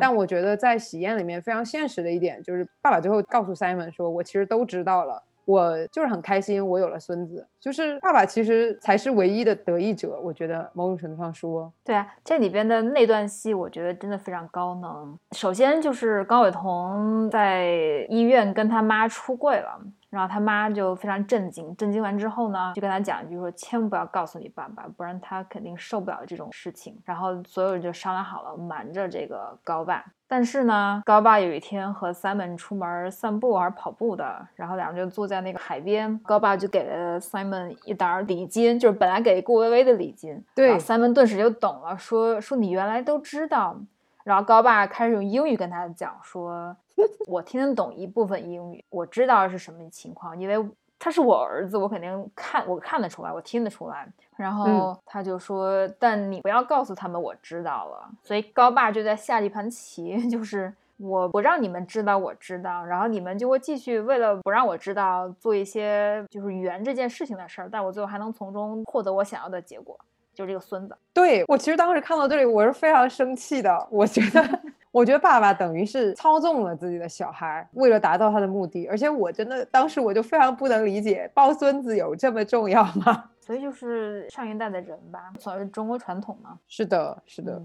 [0.00, 10.20] 但我觉得在喜宴里面非常现实的一点就是，爸爸最后告诉 Simon 说：“我其实都知道了，我就是很开心，我有了孙子。”就是爸爸其实才是唯一的得益者。
[10.22, 15.18] 我觉得某种程度上说，对啊，这里边的那段戏，我觉得真的非常高能。
[15.32, 19.80] 首先就是高伟彤在医院跟他妈出柜了。
[20.08, 30.02] 然后他妈就非常震惊，震惊完之后呢，就跟他讲一句说：“千万不要告诉你爸爸，不然他肯定受不了这种事情。”然后所有人就商量好了，瞒着这个高爸。
[30.28, 40.44] 但是呢，高爸有一天和 Simon 出门散步还是跑步的，然后两人就坐在那个海边，高爸就给了 Simon 一沓礼金，就是本来给顾薇薇的礼金。
[40.54, 43.76] 对，Simon 顿时就懂了，说说你原来都知道。
[44.24, 46.76] 然后高爸开始用英语跟他讲说。
[47.28, 50.56] 我听得懂一部分英语，我知道是什么情况，因为
[50.98, 54.06] 他是我儿子，我肯定看我看得出来，我听得出来。
[54.36, 69.98] 然后他就说：“但你不要告诉他们我知道了。”所以高爸就在下一盘棋， 就是我不让你们知道我知道，然后你们就会继续为了不让我知道做一些就是圆这件事情的事儿，但我最后还能从中获得我想要的结果，
[70.34, 70.94] 就是这个孙子。
[71.14, 74.60] 对我其实当时看到这里，我是非常生气的，我觉得。
[74.96, 78.86] 我觉得爸爸等于是操纵了自己的小孩，为了达到他的目的。
[78.86, 83.24] 而且我真的当时我就非常不能理解，抱孙子有这么重要吗？
[83.38, 86.58] 所以就是上一代的人吧，所谓中国传统嘛。
[86.66, 87.62] 是的，是的。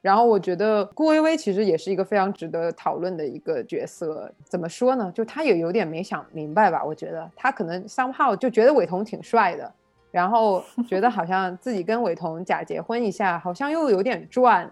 [0.00, 4.32] 然后我觉得顾薇薇其实也是一个非常值得讨论的一个角色。
[4.44, 5.10] 怎么说呢？
[5.12, 6.84] 就他也有点没想明白吧？
[6.84, 9.68] 我觉得他可能 somehow 就觉得伟彤挺帅的，
[10.12, 14.70] 然后觉得好像自己跟伟彤假结婚一下，好像又有点赚，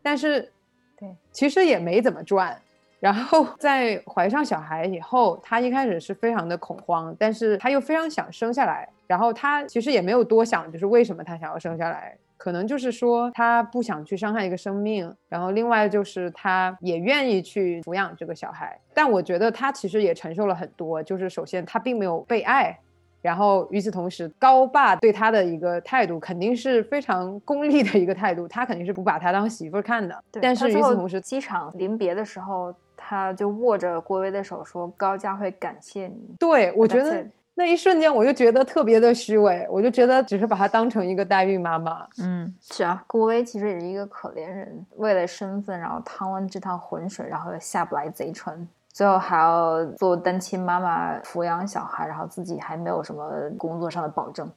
[0.00, 0.52] 但是。
[0.98, 2.56] 对，其实也没怎么赚。
[3.00, 8.88] 然后 在怀上小孩以后，他一开始是非常的恐慌，但是他又非常想生下来。
[9.06, 15.14] 然后他其实也没有多想，就是为什么他想要生下来，可能就是说他不想去伤害一个生命。
[15.28, 18.76] 然后另外就是他也愿意去抚养这个小孩。
[18.92, 22.76] 但我觉得他其实也承受了很多，就是首先他并没有被爱。
[23.20, 30.22] 然后与此同时，高爸对他的一个态度肯定是非常功利的一个态度，他肯定是不把他当媳妇看的。
[30.40, 42.06] 但是与此同时，机场临别的时候，他就握着郭威的手说：“高家会感谢你。”对我觉得那一瞬间，我就觉得特别的虚伪，我就觉得只是把她当成一个代孕妈妈。
[42.22, 48.68] 嗯，是啊，郭薇其实也是一个可怜人，为了身份，然后趟完这趟浑水，然后又下不来贼船。
[48.98, 54.50] 最后还要做单亲妈妈抚养小孩，然后自己还没有什么工作上的保证，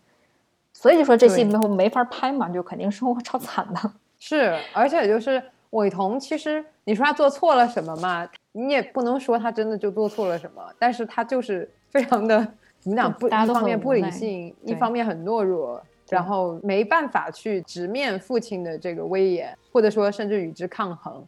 [0.73, 3.91] 所以就说这戏没没法拍嘛，就肯定生活超惨的。
[4.17, 8.27] 是，而且就是伟彤，其实你说他做错了什么嘛？
[8.53, 12.39] 你也不能说他真的就做错了什么，但是他就是非常的
[12.79, 13.13] 怎么讲？
[13.13, 15.79] 不，一方面不理性，一方面很懦弱，
[16.09, 21.23] 然后没办法去直面父亲的这个威严，或者说甚至与之抗衡。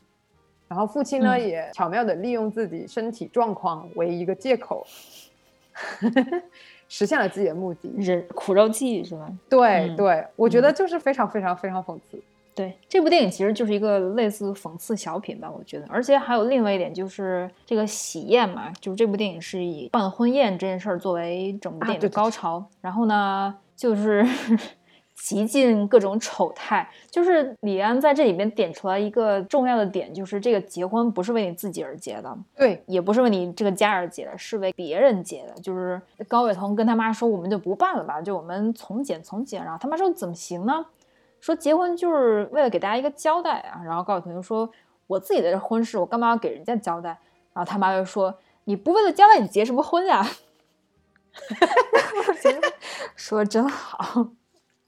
[0.74, 4.84] 然后父亲呢，也巧妙的利用自己身体状况为一个借口，
[6.89, 7.93] 实现了自己的目的。
[7.97, 9.32] 人苦肉计是吧？
[9.47, 12.19] 对对，我觉得就是非常非常非常讽刺。
[12.55, 15.86] 对，这部电影其实就是一个类似讽刺小品吧，我觉得。
[15.89, 22.65] 而且还有另外一点就是这个喜宴嘛，就是这部电影是以办婚宴这件事儿作为整部电影的高潮。
[22.82, 24.28] 然后呢，就是
[25.24, 26.86] 极尽各种丑态。
[27.09, 35.53] 就是李安在这里边点出来一个重要的点，就是这个结婚不是为你自己而结的，对，也不是为你这个家而结的，是为别人结的。
[35.61, 40.86] 就是高伟彤跟他妈说：“我们就不办了吧，就我们从简从简。”然后他妈说：“怎么行呢？”
[41.39, 44.69] 说结婚就是为了给大家一个交代啊，然后高伟彤就说
[45.07, 47.17] ：“我自己的婚事，我干嘛要给人家交代？”
[47.55, 50.28] 然后他妈就说：“你不为了交代，你结什么婚呀？”
[53.15, 54.28] 说真好，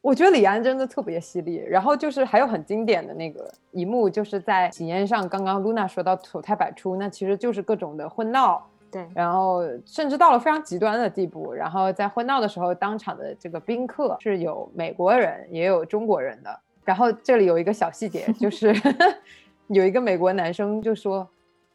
[0.06, 1.56] 我觉得李安真的特别犀利。
[1.68, 8.64] 然后就是还有很经典的那个一幕，就是在喜宴上，刚刚露娜说到丑态百出，那其实就是各种的婚闹。
[8.91, 11.51] 对，然后甚至到了非常极端的地步。
[11.51, 16.60] 然后在婚闹的时候，当场的这个宾客是有美国人，也有中国人的。
[16.84, 18.72] 然后这里有一个小细节，就是
[19.70, 21.28] 有一个美国男生就说：“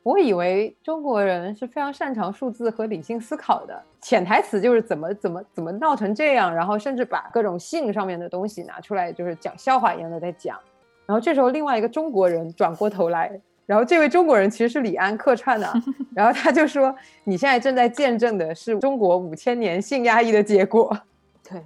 [0.03, 10.59] 我以为中国人是非常擅长数字和理性思考的。”潜台词就是怎么怎么怎么闹成这样，然后甚至把各种性上面的东西拿出来，就是讲笑话一样的在讲。
[11.07, 13.41] 然后这时候另外一个中国人转过头来。
[13.67, 15.73] 然后这位中国人其实是李安客串的，
[16.13, 16.93] 然后他就说
[17.23, 20.91] ：“你现在正在见证的是中国五千年性压抑的结果。
[21.49, 21.63] ”对，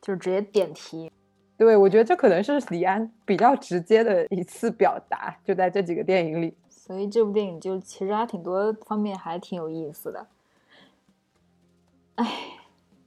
[0.00, 1.10] 就是直接点题。
[1.56, 6.54] 对，我觉得这可能是李安比较直接的一次表达，就在这几个电影里。
[6.88, 10.26] 所以这部电影就其实还挺多方面还挺有意思的。
[12.16, 12.26] 哎。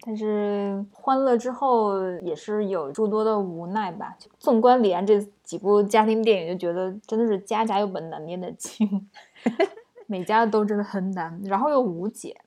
[0.03, 4.17] 但是欢乐之后也是有诸多的无奈吧。
[4.39, 9.07] 纵观李安这几部家庭电影，就觉得真的是家家有本难念的经，
[10.07, 12.41] 每家都真的很难，然后又无解。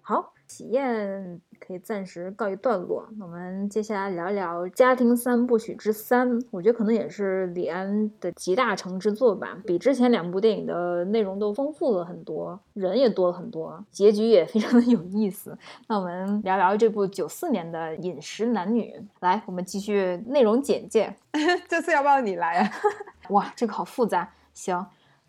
[0.00, 0.32] 好。
[0.46, 15.56] 喜宴可以暂时告一段落，那我们接下来聊一聊《家庭三部曲之三》，我觉得可能也是李安的集大成之作吧，比之前两部电影的内容都丰富了很多，人也多了很多，结局也非常的有意思。
[15.88, 21.14] 那我们聊聊这部九四年的《饮食男女》，来，我们继续内容简介。
[21.68, 22.70] 这次要不要你来啊？
[23.30, 24.32] 哇，这个好复杂。
[24.54, 24.86] 行。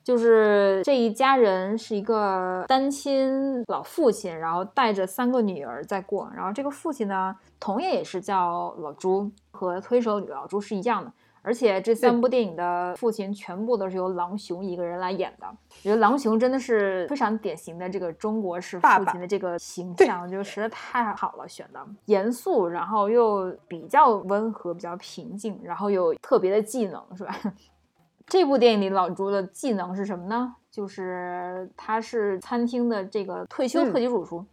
[0.08, 6.32] 就是这一家人是一个单亲老父亲，然后带着三个女儿在过。
[6.34, 11.12] 然后这个父亲呢，同样也是叫老朱，和推手女老朱是一样的。
[11.42, 15.46] 而且这三部电影的父亲全部都是由郎雄一个人来演的。
[15.48, 27.36] 我觉得郎雄真的是非常典型的这个中国式父亲的这个形象，我觉得实在太好了，选的严肃，然后又比较温和，比较平静，然后有特别的技能，是吧？
[28.28, 30.54] 这部电影里老朱的技能是什么呢？
[30.70, 34.46] 就是他是餐厅的这个退休特级主厨，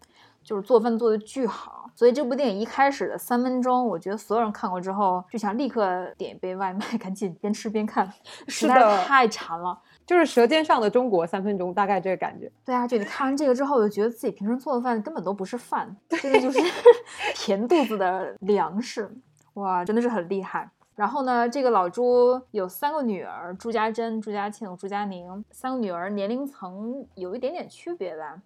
[0.42, 1.90] 就是做饭做的巨好。
[1.96, 8.10] 所以这部电影一开始的三分钟，我觉得所有人看过之后就想立刻点一杯外卖， 赶紧边吃边看，
[8.48, 9.78] 实在太馋了。
[10.06, 12.50] 就是《舌尖上的中国》三分钟，大概这个感觉。
[12.64, 16.58] 对啊，就你看完这个之后，就觉得自己平时做的饭根本都不是饭，真的就是
[17.34, 19.10] 填肚子的粮食。
[19.54, 20.68] 哇，真的是很厉害。
[20.95, 25.45] 然后呢，这个老朱有三个女儿，朱家珍、朱家庆、朱家宁。
[25.51, 28.40] 三个女儿年龄层有一点点区别吧，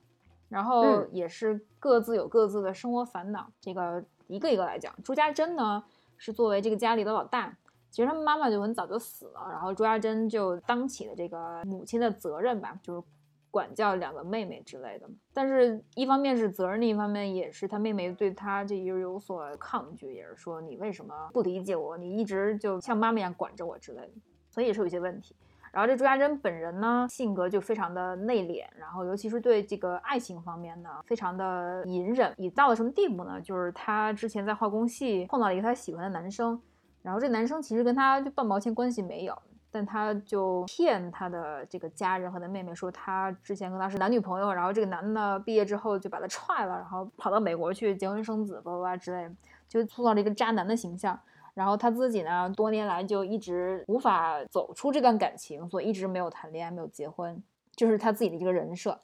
[0.49, 3.51] 然后也是各自有各自的生活烦恼。
[3.61, 5.85] 这个一个一个来讲，朱家珍呢
[6.17, 7.55] 是作为这个家里的老大，
[7.91, 13.03] 其实他们妈妈就很早就死了，然后朱家珍就当起了这个母亲的责任吧，就是。
[13.51, 21.97] 管教两个妹妹之类的，但是一方面是责任，另一方面也是他妹妹对他这一有所抗拒，也是说你为什么不理解我？
[21.97, 24.13] 你一直就像妈妈一样管着我之类的，
[24.51, 25.35] 所以也是有一些问题。
[25.71, 32.33] 然后这朱家珍本人呢，性格就非常的内敛，然后尤其是对这个爱情方面呢，非常的隐忍。
[32.39, 33.39] 已到了什么地步呢？
[33.41, 36.61] 就是他之前在化工系碰到了一个他喜欢的男生，
[37.03, 39.43] 然后这男生其实跟他就半毛钱关系没有。
[39.71, 49.31] 但他就骗他的这个家人和他妹妹说，他之前跟他是男女朋友，然后这个男的毕业之后就把他踹了，然后跑到美国去结婚生子，叭叭叭之类，
[49.69, 51.19] 就塑造了一个渣男的形象。
[51.53, 57.43] 然后他自己呢，多年来就一直无法走出这段感情，所以一直没有谈恋爱，没有结婚，
[57.75, 59.01] 就是他自己的一个人设。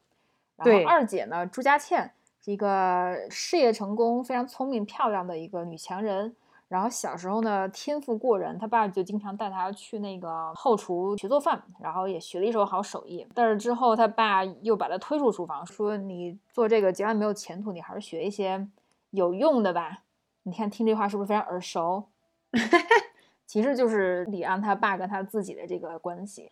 [0.57, 6.35] 然后二姐呢，朱家倩是一个事业成功、非常聪明漂亮的一个女强人。
[6.67, 13.25] 然后小时候呢，天赋过人，他爸就经常带他去那个后厨学做饭，然后也学了一手好手艺。
[13.35, 18.67] 但是之后他爸又把他推出厨房，说你做这个将来没有前途，你还是学一些
[19.11, 20.03] 有用的吧。
[20.45, 22.05] 你看听这话是不是非常耳熟？
[23.47, 26.51] 其实就是李安他爸跟他自己的这个关系。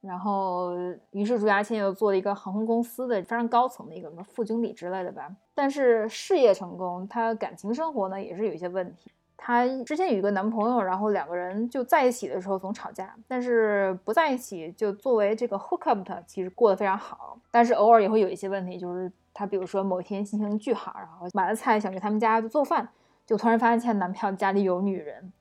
[0.00, 0.70] 然后
[1.10, 5.28] 于是朱家倩又做了一个航空公司的非常高层的一个什么副经理之类的吧。
[5.54, 9.10] 但是事业成功，他感情生活呢也是有一些问题。
[9.40, 22.86] 她之前有一个男朋友，然后两个人就在一起的时候总吵架，但是不在一起就作为这个 hook up 其实过得非常好，但是偶尔也会有一些问题，就是她比如说某一天心情巨好，然后买了菜想去他们家做饭，
[23.24, 25.32] 就突然发现男票家里有女人，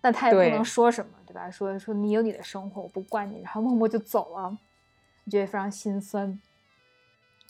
[0.00, 1.50] 但她也不能说什么，对吧？
[1.50, 4.56] 说说你有你的生活，我不怪你，然后默默就走了，
[5.30, 6.38] 觉得非常心酸。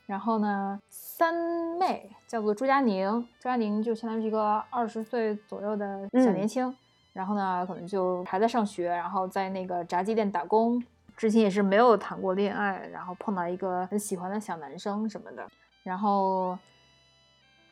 [0.06, 1.34] 然后呢，三
[1.78, 6.74] 妹叫做朱佳宁，朱佳宁就相当于一个二十岁左右的小年轻。
[7.12, 10.82] 然后呢，可能就还在上学，然后在那个炸鸡店打工。
[11.16, 15.46] 之前也是没有谈过恋爱，然后碰到一个很喜欢的小男生什么的。
[15.82, 16.58] 然后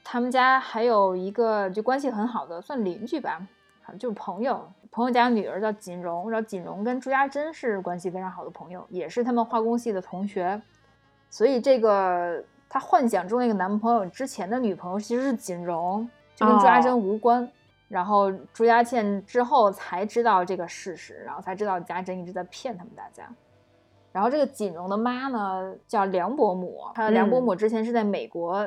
[0.02, 3.46] 他们家还有一个就关系很好的，算邻居吧，
[3.98, 4.66] 就是朋友。
[4.90, 10.62] 朋友家女儿叫锦荣，然后锦荣跟朱家珍是关系非常好的朋友，也是他们化工系的同学。
[11.34, 17.50] 所以这个他幻想中那个男朋友之前的女朋友其实是锦荣，就跟朱家珍无关。
[17.88, 23.28] 然后朱家倩之后才知道这个事实，然后才知道家珍一直在骗他们大家。
[24.12, 28.64] 然后这个锦荣的妈呢叫梁伯母，她梁伯母之前是在美国，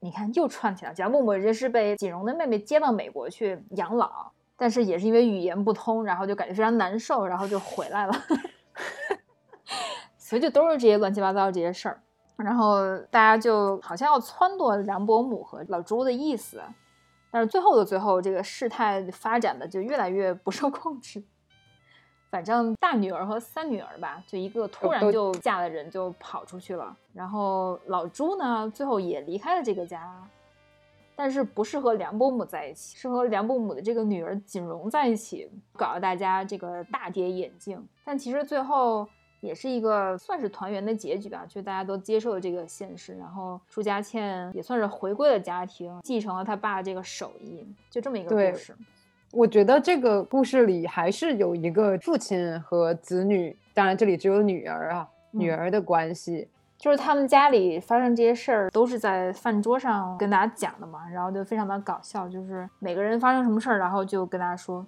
[0.00, 8.12] 你看又串起来，梁伯母这是被锦荣的妹妹接到美国去养老，但是也是因为语言不通，然后就感觉非常难受，然后就回来了。
[10.18, 12.00] 所以就都是这些乱七八糟的这些事儿。
[12.42, 16.62] 然后大家就好像要撺掇梁伯母和老朱的意思，
[17.30, 21.22] 但是最后的最后，这个事态发展的就越来越不受控制。
[22.30, 26.96] 反正大女儿和三女儿吧，就一个突然就嫁了人就跑出去了。
[27.12, 30.10] 然后老朱呢，最后也离开了这个家，
[31.14, 37.86] 但是不是和梁伯母在一起，是和梁伯母的这个女儿锦荣在一起，搞得大家这个大跌眼镜。
[38.04, 39.08] 但其实最后。
[39.40, 48.74] 也是一个算是团圆的结局吧，就大家都接受了这个现实，然后朱家倩也算是回归了家庭，继承了他爸这个手艺，就这么一个故事。
[49.32, 64.84] 我觉得这个故事里还是有一个父亲和子女，当然这里只有女儿啊，女儿的关系，就是他们家里发生这些事儿都是在饭桌上跟大家讲的嘛，然后就非常的搞笑，就是每个人发生什么事儿，然后就跟大家说，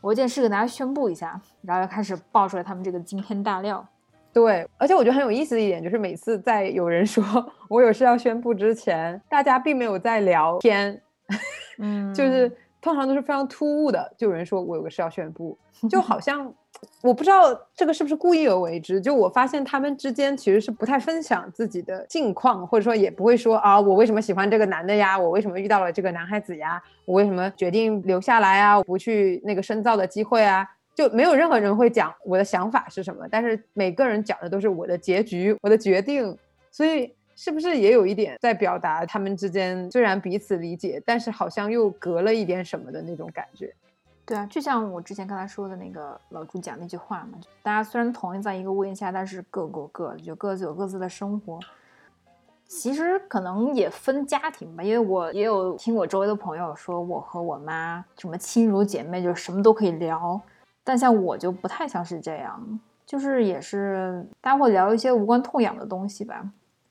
[0.00, 3.86] 我有件事给大家宣布一下，然后就开始爆出来他们这个惊天大料。
[4.34, 7.24] 对，而且我觉得很有意思的一点就是，每次在有人说
[7.68, 11.00] 我有事要宣布之前，大家并没有在聊天，
[11.78, 12.50] 嗯，就是
[12.82, 15.56] 通常都是非常突兀的，就有人说我有个事要宣布，
[15.88, 16.52] 就好像
[17.00, 19.00] 我不知道这个是不是故意而为之。
[19.00, 30.68] 就我发现他们之间其实是不太分享自己的近况，或者说也不会说啊，我为什么喜欢这个男的呀，我为什么遇到了这个男孩子呀，我为什么决定留下来啊，我不去那个深造的机会啊。
[30.94, 36.36] 就没有任何人会讲我的想法是什么，但是每个人讲的都是我的结局，我的决定，
[36.70, 43.74] 所以是不是也有一点在表达他们之间虽然彼此理解，但是好像又隔了一点什么的那种感觉？
[44.26, 51.58] 对啊，就像我之前刚才说的那个老朱讲那句话嘛，大家虽然同意在一个屋檐下，但是各过各的，就各自有各自的生活。
[52.66, 60.40] 其实可能也分家庭吧，因为我也有听我周围的朋友说，我和我妈什么亲如姐妹，就什么都可以聊。
[60.84, 66.48] 但像我就不太像是这样，就是也是大家会聊一些无关痛痒的东西吧。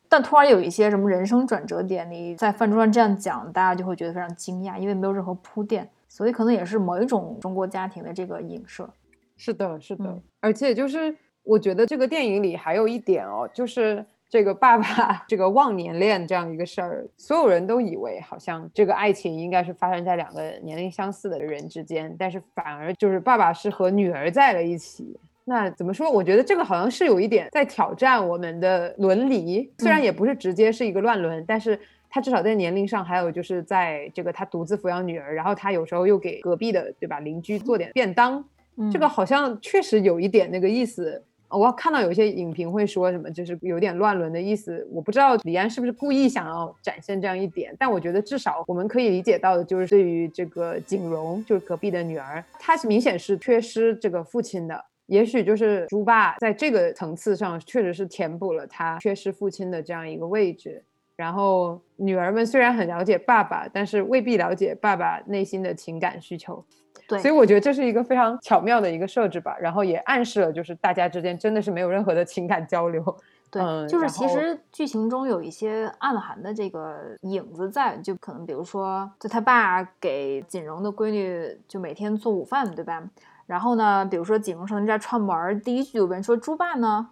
[0.10, 8.90] 但突然有一些什么人生转折点，你在饭桌上这样讲，大家就会觉得非常惊讶，因为没有任何铺垫，所以可能也是某一种中国家庭的这个影射。
[9.38, 14.06] 是的，是的，而且就是我觉得这个电影里还有一点哦，就是。
[14.34, 25.16] 这个爸爸这个忘年恋这样一个事儿，所有人都以为好像这个爱情应该是发生在两个年龄相似的人之间，但是反而就是爸爸是和女儿在了一起。
[25.46, 26.10] 那怎么说？
[26.10, 31.80] 我觉得这个好像是有一点在挑战我们的伦理，虽然也不是直接是一个乱伦，但是
[32.10, 38.44] 他至少在年龄上，还有就是在这个他独自抚养女儿，然后他有时候又给隔壁的对吧邻居做点便当，
[38.92, 41.24] 这个好像确实有一点那个意思。
[41.58, 44.88] 我看到有些影评会说什么，就是有点乱伦的意思。
[44.92, 54.84] 我不知道李安是不是故意想要展现这样一点，但我觉得至少我们可以理解到的就是，对于这个景荣，就是隔壁的女儿，她是明显是缺失这个父亲的。
[55.08, 60.84] 也许就是朱爸在这个层次上确实是填补了他缺失父亲的这样一个位置。
[61.16, 66.64] 然后女儿们虽然很了解爸爸，但是未必了解爸爸内心的情感需求。
[67.08, 73.04] 对，所以我觉得这是一个非常巧妙的一个设置吧，然后也暗示了就是大家之间真的是没有任何的情感交流。
[73.52, 83.04] 对，就是其实剧情中有一些暗含的这个影子在，就可能比如说，就他爸给锦荣的闺女就每天做午饭，对吧？
[83.46, 87.10] 然后呢，比如说锦荣上人家串门，第一句就问说猪爸呢？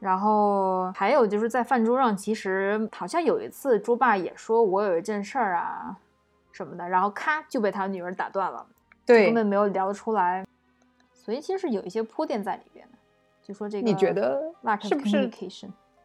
[0.00, 5.96] 然后还有就是在饭桌上，其实好像有一次猪爸也说我有一件事儿啊
[6.50, 8.66] 什么的，然后咔就被他女儿打断了。
[9.04, 10.44] 对，根本没有聊出来，
[11.12, 12.98] 所以其实是有一些铺垫在里边的。
[13.42, 15.30] 就说这个，你觉得是不是？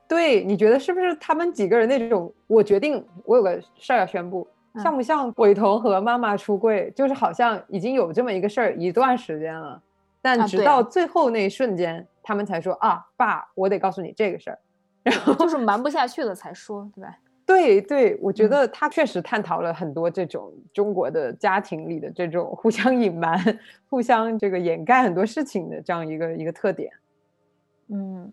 [0.08, 2.34] 对，你觉得是不是他们几个人那种？
[2.48, 4.48] 我决定，我有个事儿要宣布，
[4.82, 6.92] 像不像伟彤和妈妈出柜？
[6.96, 9.82] 就是好像已经有这么一个事儿一段时间了，
[10.22, 14.60] 但直到最后那一瞬间，他们才说啊，爸，我得告诉你这个事儿，
[15.04, 17.18] 然后就是瞒不下去了才说，对吧？
[17.48, 23.40] 对对，我觉得他确实探讨了很多这种中国的家庭里的这种互相隐瞒、
[23.90, 26.92] 互相这个掩盖很多事情的这样一个一个特点。
[27.88, 28.32] 嗯。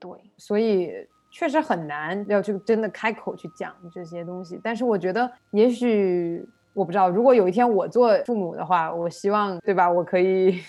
[0.00, 0.92] 对，所以
[1.30, 4.60] 确实很难要去真的开口去讲这些东西。
[4.62, 9.90] 但是我觉得，也许我不知道，如果有一天我做父母的话，我希望，对吧？
[9.90, 10.60] 我可以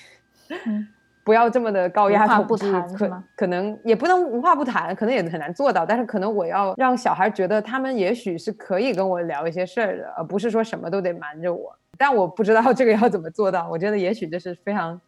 [1.26, 5.84] 不要这么的高压统治，可可能也不能无话不谈，可能也很难做到。
[5.84, 11.76] 但是可能我要让小孩觉得，他们也许是可以跟我聊一些事儿的，而不是说什么都得瞒着我。
[11.98, 13.68] 但我不知道这个要怎么做到。
[13.68, 15.02] 我觉得也许这是非常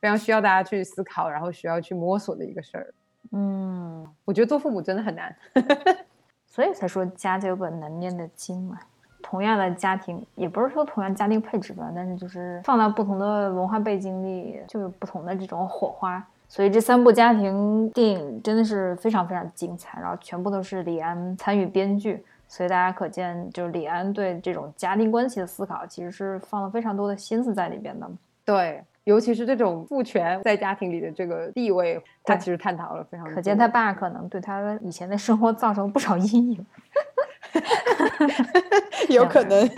[0.00, 2.94] 非常需要大家去思考，然后需要去摸索的一个事儿。
[3.32, 5.34] 嗯，我觉得做父母真的很难，
[6.46, 8.78] 所以才说家家有本难念的经嘛。
[9.24, 16.22] 同样的家庭，也不是说同样家庭配置吧，但是就是放到不同的文化背景里，就有不同的这种火花。
[16.46, 28.08] 所以这三部家庭电影真的是非常非常精彩，然后全部都是李安参与编剧，所以大家可见，就是李安对这种家庭关系的思考，其实是放了非常多的心思在里边的。
[28.44, 28.84] 对。
[29.04, 33.34] 尤其是这种父权在家庭里的这个地位，他其实探讨了非常。
[33.34, 36.66] 可见他爸可能对他以前的生活造成了不少阴影。
[39.10, 39.68] 有可能。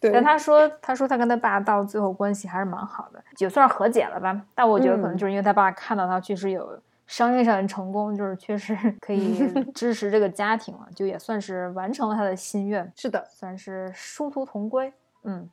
[0.00, 0.10] 对。
[0.12, 4.40] 但他说，他说他跟他爸到最后关系还是蛮好的，也算是和解了吧。
[4.54, 12.92] 但我觉得可能就是因为他爸看到他确实有商业上的成功，就是确实 可以支持这个家庭了，就也算是完成了他的心愿。
[12.96, 14.92] 是的，算是殊途同归。
[15.24, 15.48] 嗯。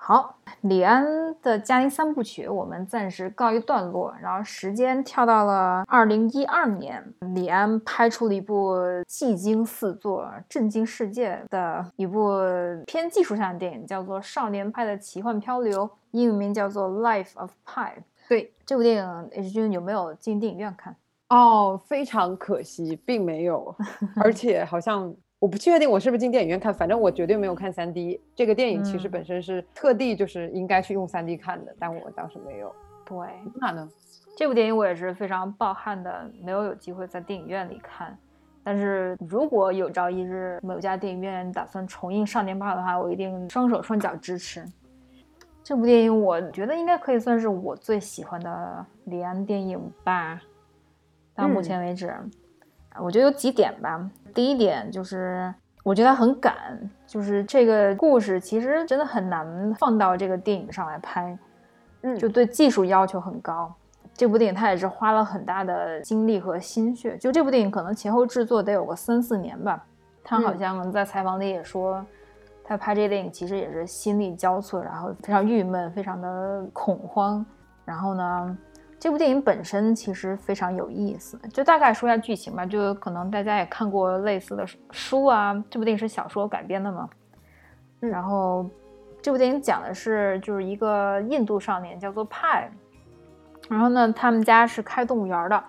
[0.00, 1.04] 好，李安
[1.42, 8.74] 的家庭三部曲我们暂时告一段落，然后时间跳到了二零一二年，李安拍出了一部
[9.06, 12.40] 技惊四座、震惊世界的一部
[12.86, 17.90] 偏技术上的电影，叫做《少年派的奇幻漂流》，英文名叫做《Life of Pi》。
[18.28, 20.96] 对，这部电影 H 君有没有进电影院看？
[21.28, 23.76] 哦，非常可惜，并没有，
[24.16, 25.14] 而且好像。
[25.38, 28.20] 我不确定我是不是进电影院看，反正我绝对没有看三 D。
[28.34, 32.74] 这个电影其实本身是特地就是应该去用三 D 看的，但我当时没有。
[33.04, 33.16] 对，
[33.60, 33.88] 那呢？
[34.36, 38.16] 这部电影我也是非常抱憾的，没有有机会在电影院里看。
[38.64, 44.64] 但是如果有朝一日某家电影院打算重映《少年派》的话，我一定双手双脚支持。
[45.62, 50.40] 这部电影我觉得应该可以算是我最喜欢的李安电影吧，
[51.34, 52.12] 到目前为止。
[53.02, 54.10] 我觉得有几点吧。
[54.34, 56.54] 第一点就是，我觉得很赶，
[57.06, 61.36] 就是这个故事其实真的很难放到这个电影上来拍，
[62.02, 63.72] 嗯，就对技术要求很高。
[64.14, 67.16] 这部电影他也是花了很大的精力和心血。
[67.18, 69.84] 就这部电影可能前后制作得有个三四年吧。
[70.24, 72.04] 他好像在采访里也说，
[72.64, 77.44] 他拍这个电影其实也是心力交瘁，然后非常郁闷，非常的恐慌。
[77.84, 78.58] 然后呢？
[79.00, 82.66] 这部电影本身其实非常有意思，就大概说一下剧情吧。
[82.66, 87.08] 就可能大家也看过类似的书啊，这部电影是小说改编的嘛。
[88.00, 88.68] 然后
[89.22, 92.70] 这部电影讲的是，就是一个印度少年叫做派，
[93.68, 95.62] 然后呢，他们家是开动物园的，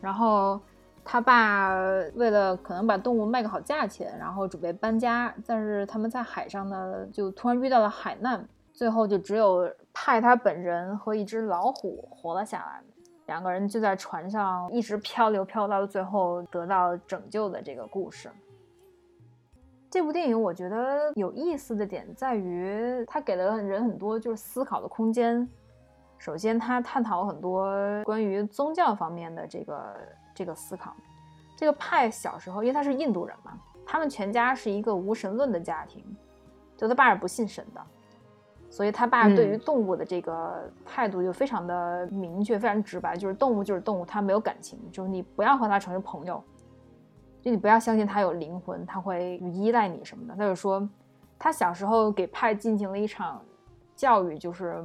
[0.00, 0.60] 然后
[1.04, 1.74] 他爸
[2.14, 8.44] 为了可能把动物卖个好价钱，然后准备搬家，但是他们在海上呢，就突然遇到了海难。
[8.72, 12.82] 最后就只有派他本人和一只老虎活了下来，
[13.26, 18.30] 两个人就在船上一直漂流，漂到了最后得到拯救的这个故事。
[19.90, 25.46] 这部电影我觉得有意思的点在于，它给了人很多就是思考的空间。
[26.16, 27.70] 首先，它探讨很多
[28.04, 29.94] 关于宗教方面的这个
[30.34, 30.96] 这个思考。
[31.56, 33.52] 这个派小时候，因为他是印度人嘛，
[33.84, 36.02] 他们全家是一个无神论的家庭，
[36.76, 37.80] 就他爸是不信神的。
[38.72, 46.42] 所以他爸对于动物的这个态度就非常的明确，非常直白，就是动物就是动物，它没有感情，就是你不要和它成为朋友，
[47.42, 50.34] 就你不要相信它有灵魂，它会依赖你什么的。
[50.34, 50.88] 他就说，
[51.38, 53.42] 他小时候给派进行了一场
[53.94, 54.82] 教育，就是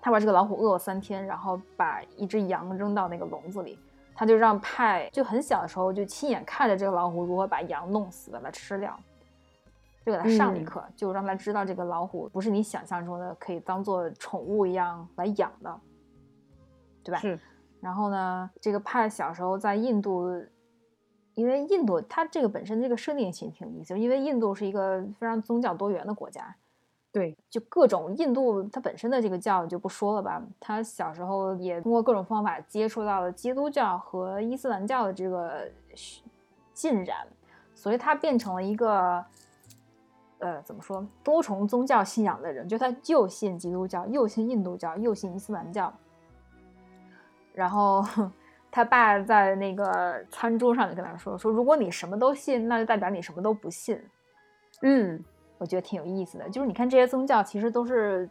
[0.00, 3.78] 他把这个老虎饿了三天，然后把一只羊扔到那个笼子里，
[4.14, 8.98] 他就让派就很小的时候就亲眼看着这个老虎如何把羊弄死，把它吃掉。
[10.08, 15.80] 就给他上了一课，就让他知道这个老虎不是你想象中的可以当做宠物一样来养的，
[17.04, 17.18] 对吧？
[17.18, 17.38] 是。
[17.80, 20.28] 然后呢，这个派小时候在印度，
[21.34, 26.56] 因为印度它这个本身这个设定性挺有意思，因为印度是一个非常宗教多元的国家，
[27.12, 35.70] 对，就各种印度它本身的这个教就不说了吧，他小时候也通过各种方法接触到了基督教和伊斯兰教的这个
[36.74, 37.28] 浸染，
[37.76, 39.24] 所以他变成了一个，
[40.38, 45.92] 呃，怎么说多重宗教信仰的人，就他又信基督教，又信印度教，又信伊斯兰教。
[47.52, 48.04] 然后
[48.70, 54.02] 他爸在那个餐桌上就跟他说：“说如果你什么都信，那就代表你什么都不信。”
[54.82, 55.24] 嗯。
[55.60, 58.30] 我觉得挺有意思的，就是你看这些宗教其实都是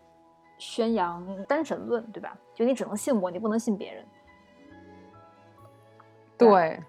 [0.58, 2.34] 宣扬单神论，对吧？
[2.54, 4.06] 就你只能信我，你不能信别人。
[6.38, 6.82] 对，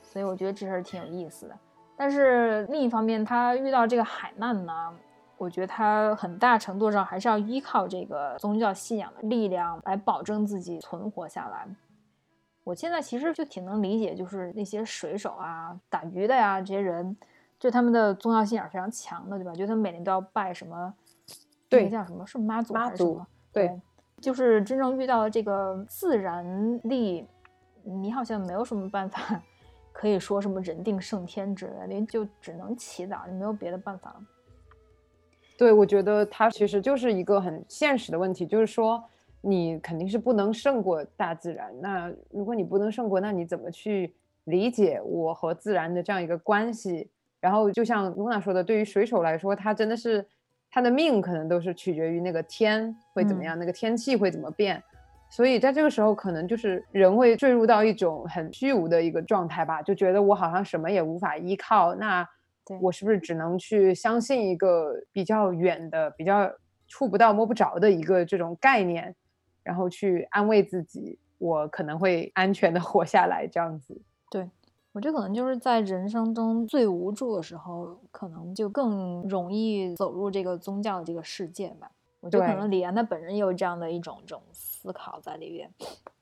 [0.00, 1.58] 所以我觉得这事儿挺有意思的。
[2.02, 4.92] 但是另一方面，他遇到这个海难呢，
[5.38, 11.64] 我觉得他很大程度上还是要依靠这个宗教信仰的力量来保证自己存活下来。
[12.64, 17.16] 我现在其实就挺能理解，就是那些水手啊、打鱼的呀这些人。
[17.60, 19.52] 就他们的宗教信仰非常强的，对吧？
[19.54, 20.92] 就他们每年都要拜什么，
[21.68, 22.26] 对，叫什么？
[22.26, 23.24] 是妈祖还是什么？
[23.52, 23.80] 对，
[24.20, 27.28] 就是真正遇到这个自然力，
[27.84, 29.40] 你好像没有什么办法，
[29.92, 34.22] 可以说什么人定胜天之类的，就只能祈祷，就没有别的办法了。
[35.56, 39.02] 对，我觉得它其实就是一个很现实的问题，就是说
[39.40, 41.72] 你肯定是不能胜过大自然。
[41.80, 44.12] 那如果你不能胜过，那你怎么去
[44.44, 47.08] 理解我和自然的这样一个关系？
[47.38, 50.26] 然后就像露娜说的，对于水手来说，他真的是
[50.70, 54.82] 他的命可能都是取决于那个天会怎么样，那个天气会怎么变。
[55.34, 61.94] 所以在这个时候，可能就是人会坠入到一种很虚无的一个状态吧，就觉得我好像什么也无法依靠。
[61.94, 62.28] 那
[62.82, 66.52] 我是不是只能去相信一个比较远的、比较
[66.86, 69.16] 触不到、摸不着的一个这种概念，
[69.62, 73.98] 然后去安慰自己，我可能会安全的活下来这样子。
[74.30, 74.50] 对。
[74.92, 81.90] 我觉得可能就是在人生中最无助的时候，可能就更容易走入这个宗教的这个世界吧。
[82.20, 84.42] 我觉得可能李安他本人也有这样的一种这种
[84.82, 85.70] 思考在里边。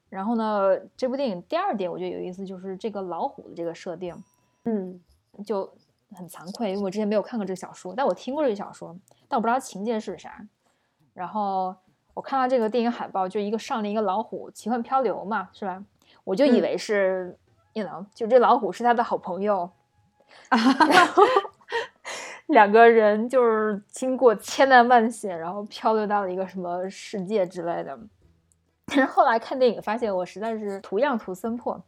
[0.09, 4.15] 然后呢，这部电影第二点我觉得有意思，就是这个老虎的这个设定，
[4.65, 5.01] 嗯，
[5.47, 5.73] 就
[6.13, 8.95] 很惭愧，因为我之前没有看过这个小说，但我听过这个小说，
[9.29, 10.47] 但我不知道情节是啥。
[11.15, 11.75] 然后
[12.15, 15.83] 我看到这个电影海报，就一个上了一个老虎奇幻漂流嘛，是吧？
[16.25, 17.37] 我就以为是。
[17.73, 19.71] you know，就这老虎是他的好朋友，
[20.51, 21.23] 然后
[22.49, 27.97] 两个人就是经过千难万险，然后漂流到了一个什么世界之类的。
[28.91, 31.80] 但是后来看电影发现，我实在是图样图森破。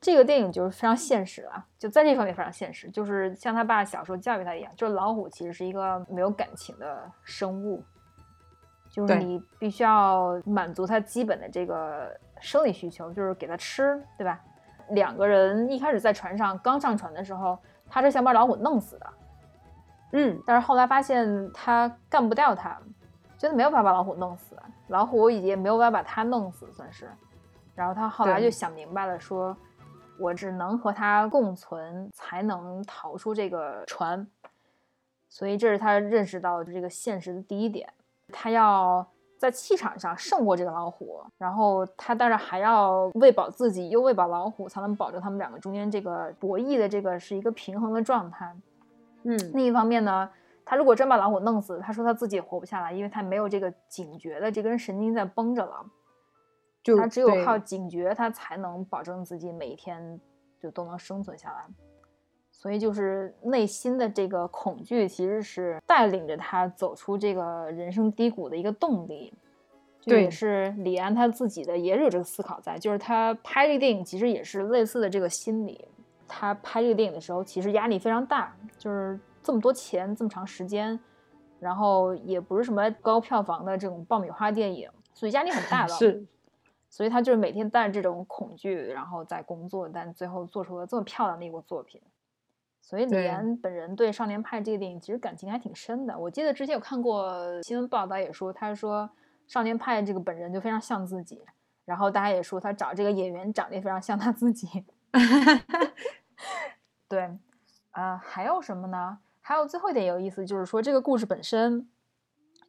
[0.00, 7.82] 这个电影就是非常现实了，就在这方面非常现实，就是像他爸小时候教育他一样，就是老虎其实是一个没有感情的生物，
[8.88, 14.40] 就是你必须要满足它基本的这个生理需求，就是给它吃，对吧？
[14.90, 17.58] 两个人一开始在船上刚上船的时候，
[17.90, 19.06] 他是想把老虎弄死的，
[20.12, 22.80] 嗯，但是后来发现他干不掉他，
[23.36, 24.56] 真的没有办法把老虎弄死，
[24.88, 27.08] 老虎已经没有办法把他弄死，算是。
[27.74, 29.56] 然后他后来就想明白了，说
[30.18, 34.26] 我只能和他共存，才能逃出这个船。
[35.28, 37.88] 所以这是他认识到这个现实的第一点，
[38.32, 39.06] 他要。
[39.38, 48.52] 在气场上胜过这个老虎，然后他当然还要喂饱自己，又喂饱老虎，才能保证他们两个中间这个博弈的这个是一个平衡的状态。
[49.22, 50.28] 嗯，另一方面呢，
[50.68, 55.82] 他如果真把老虎弄死，他说他自己也活不下来，因为他没有这个警觉的这根神经在绷着了。
[56.82, 60.20] 就他只有靠警觉，他才能保证自己每一天
[60.60, 61.64] 就都能生存下来。
[62.50, 69.32] 所以就是内心的这个恐惧，其实是带领着他走出这个人生低谷的一个动力。
[70.04, 75.88] 对，是李安他自己的也有这个思考在，就是他拍这个电影其实也是类似的这个心理。
[76.26, 81.00] 他拍这个电影的时候，其实压力非常大，就是这么多钱，这么长时间，
[81.58, 85.88] 然后也不是什么高票房的这种爆米花电影，所以压力很大的。
[85.96, 86.26] 是，
[86.90, 91.98] 所以他就是每天带着这种恐惧，然后在工作，但最后做出了这么漂亮的一部作品。
[92.82, 96.18] 所以李安本人对《少年派》这个电影其实感情还挺深的。
[96.18, 99.04] 我记得之前有看过新闻报道，也说他说
[99.50, 101.42] 《少年派》这个本人就非常像自己，
[101.86, 104.84] 然后大家也说他找这个演员长得也非常像他自己。
[107.08, 107.30] 对，
[107.92, 109.20] 呃，还有什么呢？
[109.48, 111.88] 还有最后一点有意思，就是说这个故事本身，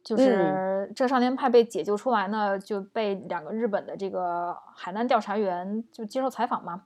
[0.02, 6.84] 就是这个少年派被解救出来呢，就被两个日本的这个海难调查员就接受采访嘛，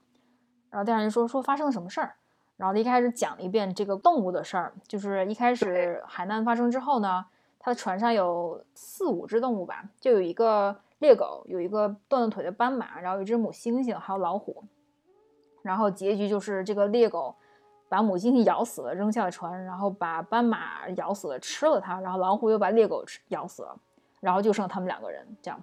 [0.69, 2.15] 然后调查员说说发生了什么事儿。
[2.57, 7.25] 然后他一开始讲了一遍这个动物的事儿，就是一开始海难发生之后呢，
[7.57, 14.65] 他的船上有四五只动物吧，就有一个猎狗，有一个断了腿的斑马，然后有一只母猩猩，还有老虎。
[15.61, 17.37] 然后结局就是这个猎狗
[17.87, 23.75] 把母猩猩咬死了，扔下了船，然后把斑马咬死了，吃了它，然后老虎又把猎狗吃咬死了，
[24.19, 25.61] 然后就剩他们两个人这样。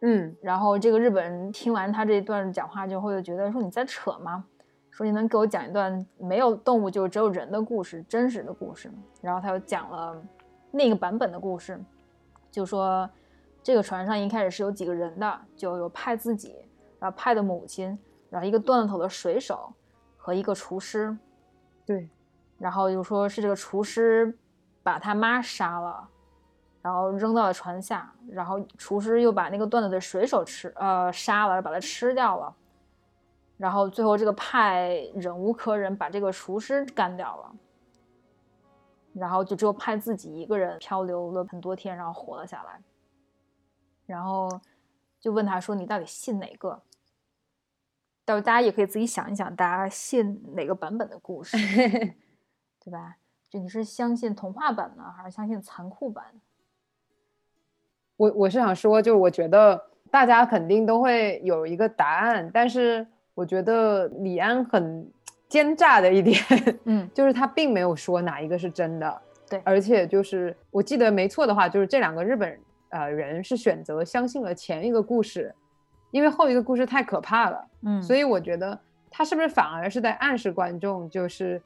[0.00, 4.44] 嗯，然后这个日本人听完他这段讲话，就会觉得说你在扯吗？
[4.90, 8.90] 说你能给我讲一段没有动物就只有人的故事，真实的故事。
[9.20, 10.22] 然后他又讲了
[10.70, 11.78] 那个版本的故事，
[12.50, 13.08] 就说
[13.62, 16.56] 这个船上一开始是有几个人的，就有派自己，
[16.98, 17.98] 然后派的母亲，
[18.30, 19.72] 然后一个断了头的水手
[20.16, 21.16] 和一个厨师。
[21.86, 22.10] 对，
[22.58, 24.36] 然后就说是这个厨师
[24.82, 26.08] 把他妈杀了，
[26.82, 32.54] 然后扔到了船下，然后厨师又把那个断了的水手吃，呃，杀了，把他吃掉了，
[33.56, 37.54] 然后最后这个派忍无可忍，把这个厨师干掉了，
[39.14, 42.82] 然后就只有派自己一个人漂流了很多天，然后活了下来，
[44.06, 44.48] 然后
[45.20, 46.82] 就问他说：“你到底信哪个？”
[48.26, 51.56] 到时候大家也可以自己想一想，大家信哪个版本的故事，
[52.84, 53.16] 对吧？
[53.48, 56.24] 就你是相信童话版呢，还是相信残酷版？
[58.16, 65.08] 我我是想说，就我觉得大家肯定都会有一个答案，但是我觉得李安很
[65.48, 66.36] 奸诈的一点，
[66.84, 72.58] 嗯， 就是他并没有说哪一个是真的，对，而且就是我记得没错的话，就是这两个日本
[72.88, 75.54] 呃人是选择相信了前一个故事。
[76.10, 78.78] 因为后一个故事太可怕了，嗯，所以我觉得
[79.10, 81.60] 他是不是反而是在暗示观众，就是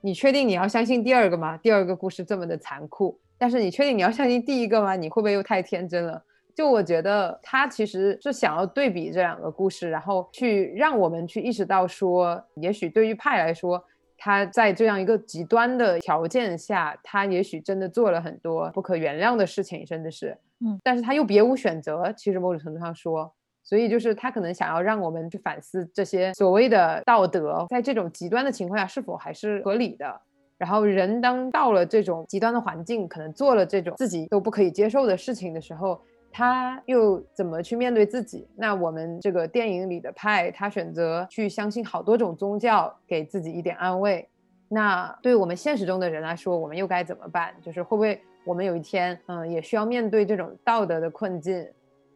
[0.00, 1.56] 你确定你要相信第二个吗？
[1.58, 4.96] 第二个故事这么的残酷，但是你确定你要相信第一个吗？
[4.96, 6.22] 你会不会又太天真了？
[6.54, 13.82] 就我觉得他其实是想要对比这两个故事，然后去让我们去意识到说，也许对于派来说，
[14.18, 22.12] 他在这样一个极端的条件下，他也许真的做了很多不可原谅的事情，甚至是，嗯，但是他又别无选择。
[22.16, 23.32] 其实某种程度上说。
[23.70, 30.20] 所以就是他可能想要让我们去反思这些所谓的道德，在这种极端的情况下是否还是合理的。
[30.58, 36.00] 然后人当到了这种极端的环境，可能做了这种自己都不可以接受的事情的时候，
[36.32, 38.48] 他又怎么去面对自己？
[38.56, 44.28] 那我们这个电影里的派，他选择去相信好多种宗教，给自己一点安慰。
[44.66, 47.54] 那对我们现实中的人来说，我们又该怎么办？
[47.62, 51.64] 就是会不会我们有一天，嗯，也需要面对这种道德的困境？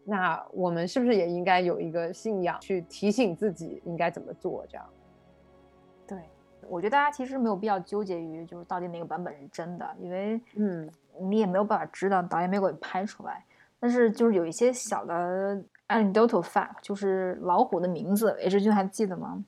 [0.05, 4.65] 那我们是不是也应该有一个信仰，去提醒自己应该怎么做？
[4.69, 4.87] 这样，
[6.07, 6.19] 对
[6.69, 10.91] 我觉得大家其实没有必要纠结于就是到底哪个版本是真的，因为嗯，
[11.21, 13.45] 你也没有办法知道，导演没有给拍出来。
[13.81, 19.45] 但是就是有一些小的 anecdotal fact，就是老虎的名字，H 君还记得吗？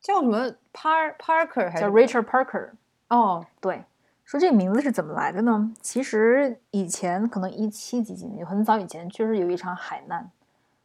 [0.00, 2.70] 叫什么 Par Parker 还是叫 Richard Parker？
[3.08, 3.84] 哦，对。
[4.30, 5.74] 说这个名字是怎么来的呢？
[5.80, 10.30] 其实以前可能一七几几年，很早以前确实有一场海难，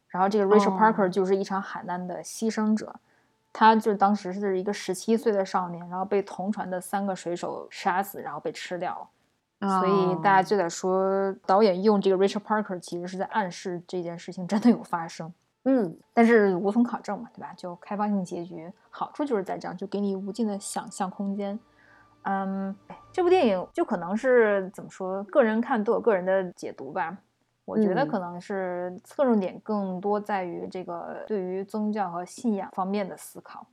[0.08, 2.96] 然后这个 Rachel Parker 就是一场海难的牺牲者，
[3.52, 9.08] 他就当时是一个十七岁的少年，然后被同船的三个水手杀死，然后被吃掉
[9.60, 9.78] 了。
[9.80, 15.32] 所以大家就在说，导演用这个 Richard Parker 其实是在暗示这件事情真的有发生。
[15.62, 17.52] 嗯，但是无从考证嘛，对吧？
[17.56, 21.56] 就开放性结局，好处就是在这样，就给你无尽的想象空间。
[22.28, 22.74] 嗯，
[23.12, 27.16] 这部电影就可能是怎么说，个人看都有个人的解读吧。
[27.64, 33.66] 我觉得可能是侧重点更多在于这个对于宗教和信仰方面的思考，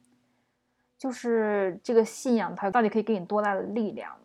[0.97, 4.16] 就是这个信仰它到底可以给你多大的力量。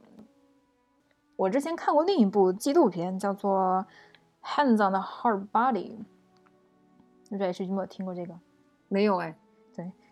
[1.37, 3.87] 我之前看过另一部纪录片，叫做
[4.47, 5.97] 《Hands on the Hard Body》，
[7.31, 8.35] 不知道是有没有听过这个？
[8.89, 9.35] 没有哎。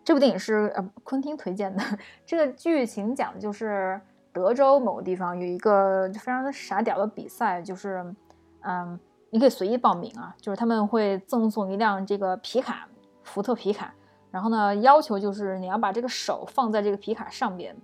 [0.06, 1.82] 这部电影是呃昆汀推荐的。
[2.24, 4.00] 这个剧情讲的就是
[4.32, 8.14] 德州某个地方有一个非常傻屌的比赛，就是
[8.60, 8.96] 嗯，
[9.30, 12.86] 你可以随意报名啊，就是他们会赠送一辆这个皮卡，
[13.24, 13.92] 福特皮卡，
[14.30, 17.76] 然后呢，要求就是你要把这个手放在这个皮卡上边，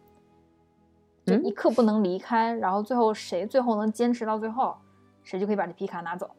[1.27, 4.77] 就一刻不能离开，然后最后谁最后能坚持到最后，
[5.25, 6.31] 谁就可以把这皮卡拿走。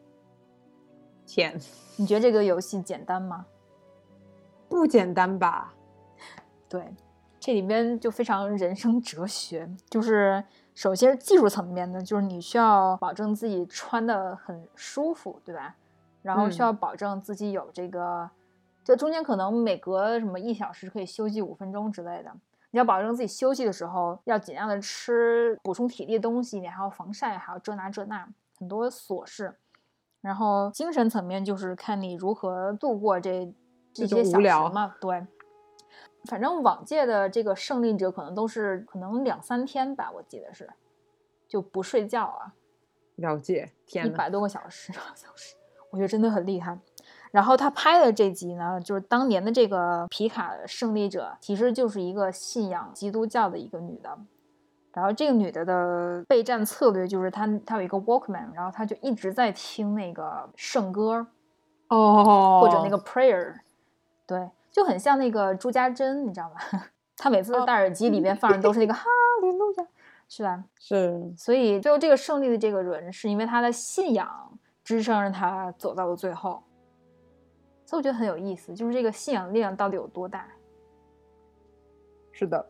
[1.26, 1.60] 天，
[1.96, 3.44] 你觉得这个游戏简单吗？
[4.66, 5.73] 不简单吧？
[6.68, 6.94] 对，
[7.38, 10.42] 这里边就非常人生哲学，就是
[10.74, 15.76] 首先是技术层面的，就是你需要保证自己穿的很舒服，对吧？
[16.22, 18.28] 然后需要保证自己有这个，
[18.82, 22.32] 这中间可能每隔什么一小时可以休息五分钟之类的，
[22.70, 28.26] 你要保证自己休息的时候要尽量的吃补充体力的东西，你还要防晒，还要这那这那
[28.58, 29.56] 很多琐事。
[30.22, 33.54] 然后精神层面就是看你如何度过这。
[33.96, 35.24] 这些小时嘛，对，
[36.28, 40.68] 反正往届的这个胜利者可能都是可能两三天吧，我记得是，
[41.48, 42.54] 就不睡觉啊，
[43.16, 45.56] 了解，天，一百多个小时，小时，
[45.90, 46.78] 我觉得真的很厉害。
[47.30, 54.16] 然后他拍的这集呢，就是当年的这个皮卡胜利者，其实就是一个信仰基督教的一个女的。
[54.92, 61.26] 然后这个女的的备战策略就是她她有一个 Walkman，然后她就一直在听那个圣歌，
[61.88, 63.56] 哦，或者那个 prayer，
[64.24, 66.90] 对，就很像那个朱家珍，你知道吧？
[67.16, 69.04] 他每次戴耳机里面放的都是那个哈
[69.40, 69.86] 利路亚，
[70.28, 70.64] 是吧？
[70.80, 71.32] 是。
[71.36, 74.28] 所以最后这个胜利的这个人，是因为他的信仰
[74.82, 76.60] 支撑着他走到了最后。
[77.86, 80.44] 所以我觉得很有意思，就是这个信仰力量到底有多大？
[82.32, 82.66] 是的。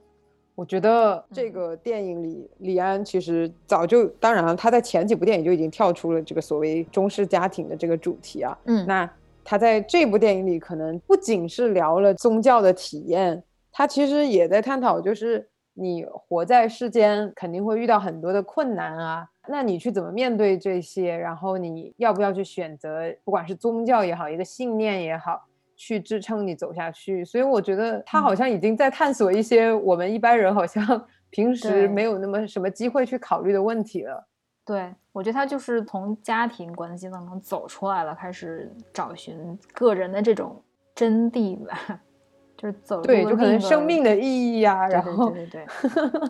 [0.55, 8.57] 我觉得这个电影里，李安其实早就，当然了，他在前几部电影就已经跳出了这个所谓中式家庭的这个主题啊。
[8.67, 9.11] 嗯，那
[9.45, 21.16] 他在这部电影里，可能不仅是聊了宗教的体验，他其实也在探讨，就是你活在世间，肯定会遇到很多的困难啊，那你去怎么面对这些？
[21.16, 25.45] 然后你要不要去选择，不管是宗教也好，一个信念也好。
[25.76, 34.24] 去支撑你走下去，所以我觉得他好像已经在探索一些我们一般人好像 平时没有那么什么机会去考虑的问题了。
[34.65, 40.61] 对，我觉得他就是从家庭关系当中走出来了，开始找寻个人的这种
[40.95, 42.01] 真谛吧，
[42.57, 45.67] 就是走对，就可能生命的意义啊，然后对对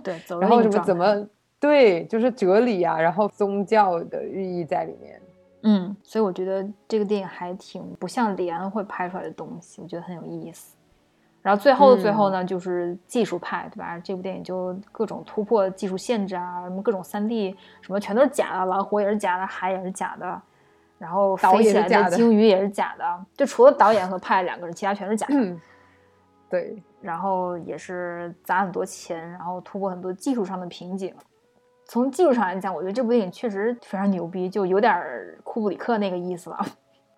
[0.03, 1.27] 对 对，然后什么怎么
[1.61, 5.21] 对，就是哲理啊，然后宗教的寓意在里面。
[5.63, 10.77] 嗯，所以我觉得这个电影还挺不像李安会拍出来的东西，我觉得很有意思。
[11.45, 13.99] 然后最后的最后呢，就是技术派，对吧？
[13.99, 20.41] 这部电影就各种突破技术限制啊，什么各种三 D 什么全都是假的，老虎也是假的，海也是假的，
[20.97, 23.05] 然后飞起来的鲸鱼也是假的，
[23.37, 25.57] 就除了导演和派两个人，其他全是假的。
[26.49, 31.15] 对，然后也是砸很多钱，然后突破很多技术上的瓶颈。
[31.87, 34.99] 从技术上来讲，我觉得这部电影确实非常牛逼，就有点
[35.43, 36.59] 库布里克那个意思了，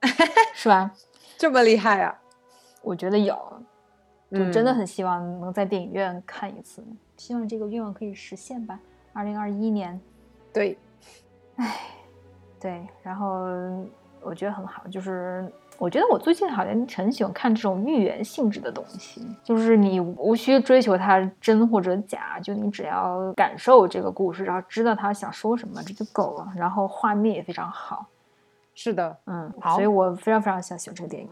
[0.52, 0.90] 是吧？
[1.38, 2.18] 这么厉害啊！
[2.82, 3.38] 我觉得有，
[4.36, 6.84] 就真的很希望能在电影院看一次，
[7.16, 8.78] 希望这个愿望可以实现吧。
[9.12, 10.00] 二零二一年，
[10.52, 10.76] 对，
[11.56, 11.76] 唉，
[12.60, 13.46] 对，然后
[14.20, 15.50] 我觉得很好，就是。
[15.78, 26.50] 我觉得我最近好像很喜欢看这种寓言性质的东西，就是你无需追求它真或者假，就你只要感受这个故事，然后知道他想说什么，这就够了。
[26.56, 28.06] 然后画面也非常好，
[28.74, 31.28] 是的，嗯，好，所以我非常非常想喜欢这个电影。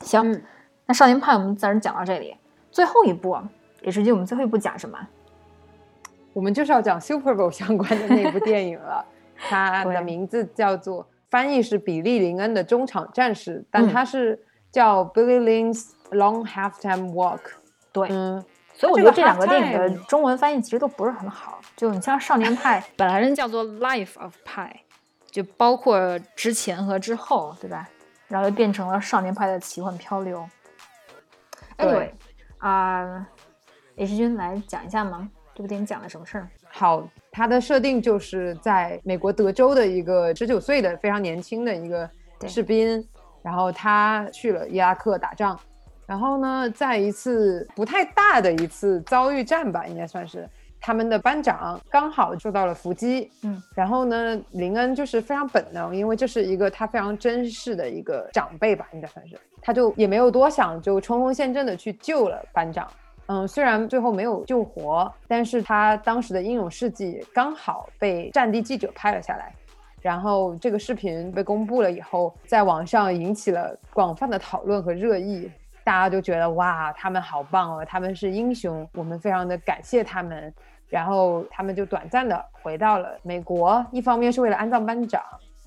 [0.00, 0.42] 行，
[0.88, 2.34] 那少年派我们暂时讲到这里，
[2.72, 3.38] 最后一部
[3.82, 4.98] 也是就我们最后一部讲什么？
[6.32, 9.04] 我们就是要讲 Super Bowl 相关的那部 电影了，
[9.36, 11.06] 它的名字叫做。
[11.30, 17.40] 翻译是比利林恩的中场战士，但它是叫 Billy Lynn's Long Halftime Walk。
[17.92, 21.60] 对，嗯，所以我觉得这两个电影的中文翻译其实都不是很好。
[21.76, 24.70] 就你像《少年派 》，本来人叫做 Life of Pi，
[25.30, 27.86] 就包括之前和之后，对吧？
[28.28, 30.38] 然后就变成了《少年派的奇幻漂流》。
[31.78, 32.10] Anyway，
[32.58, 33.26] 啊
[33.96, 35.28] ，H 君来讲一下吗？
[35.54, 36.48] 这部电影讲了什么事儿？
[36.70, 37.08] 好。
[37.30, 42.10] 它的设定就是在美国德州的一个十九岁的非常年轻的一个
[42.48, 43.06] 士兵，
[43.42, 45.56] 然后他去了伊拉克打仗，
[46.04, 50.48] 然后呢，在一次不太大的一次遭遇战吧，应该算是
[50.80, 62.88] 他们的班长刚好受到了伏击，嗯，然后呢，林恩就是非常本能，因为这是一个他非常珍视的一个长辈吧，应该算是，他就也没有多想，就冲锋陷阵的去救了班长。
[63.26, 69.52] 嗯，虽然最后没有救活，但是他当时的英勇事迹刚好被战地记者拍了下来，
[70.00, 75.50] 然后这个视频被公布了以后，在网上引起了广泛的讨论和热议，
[75.88, 80.52] 大家就觉得哇，他们好棒哦，他们是英雄，我们非常的感谢他们，
[80.86, 85.18] 然后他们就短暂的回到了美国，一方面是为了安葬班长，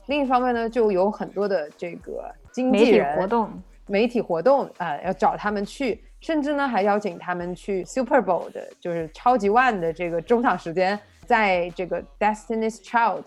[0.06, 3.50] 另一方面呢，就有很多的这个经纪人活动、
[3.88, 6.04] 媒体活动啊，要找他们去。
[6.20, 13.24] 甚至呢，还邀请他们去 Super Bowl 的，就是超级万的这个中场时间，在这个 Destiny's Child，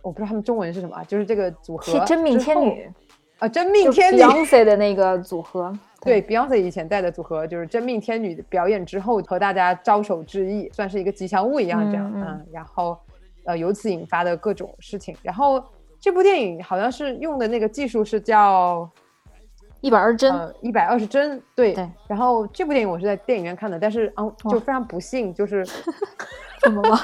[0.00, 2.90] 我不知道他们中文是什么，就是这个组合真命天女
[3.42, 12.96] 啊，真命天女 Beyonce 的那个组合，对 Beyonce 以前带的组合，就是真命天女的表演之后和大家招手致意，算是一个吉祥物一样这样，嗯，然后
[13.44, 15.60] 呃由此引发的各种事情，然后
[15.98, 18.88] 这部电影好像是用的那个技术是叫。
[19.80, 21.90] 一百二十帧，一百二十帧，对对。
[22.06, 25.66] 然后这部电影我是在电影院看的，但是嗯，就非常不幸，就是
[26.62, 26.96] 怎么了？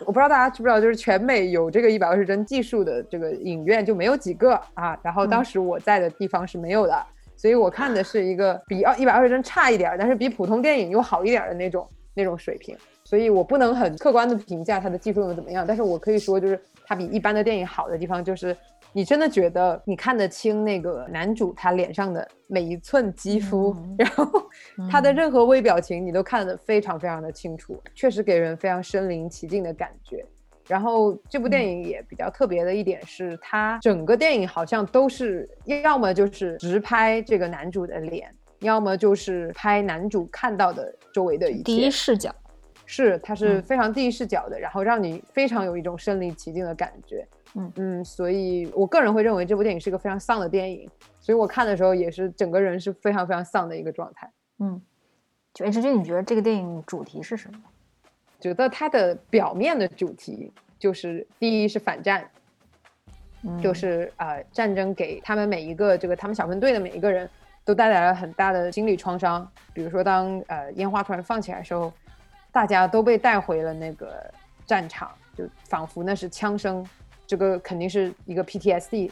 [0.00, 4.98] 我不知道大家知不知道，就是全美有这个一百二十帧技术的这个影院就没有几个啊。
[5.02, 12.76] 然后当时我在的地方是没有的，所以我看的是一个比二一百二十帧差一点，但是比普通电影又好一点的那种那种水平。
[13.04, 18.56] 所以我不能很客观的评价它的技术用的怎么样，但是我可以说，就是它比一般的电影好的地方就是。
[18.96, 24.26] 你真的觉得你看得清那个男主他脸上的每一寸肌肤， 然后
[24.90, 30.24] 他的任何微表情你都看得非常非常的清楚，确实给人非常身临其境的感觉。
[30.66, 42.34] 然后这部电影也比较特别的一点是，它整个电影好像都是要么就是直拍这个男主的脸，要么就是拍男主看到的周围的一切，第一视角。
[42.86, 47.26] 是，它是非常第一视角的，然后让你非常有一种身临其境的感觉。
[47.56, 50.88] 嗯嗯，所以我个人会认为这部电影是一个非常丧的电影，
[51.20, 54.30] 所以我看的时候也是整个人是非常非常丧的一个状态。
[54.58, 54.80] 嗯，
[55.52, 57.58] 就 H 君，你觉得这个电影主题是什么？
[58.38, 62.28] 觉得它的表面的主题就是第一是反战，
[63.62, 67.28] 就是呃战争给他们每一个这个他们小分队的每一个人
[67.64, 69.50] 都带来了很大的心理创伤。
[69.72, 71.92] 比如说当呃烟花突然放起来的时候。
[72.52, 74.32] 大家都被带回了那个
[74.64, 76.82] 战场，就仿佛那是枪声，
[77.26, 79.10] 这个肯定是一个 PTSD。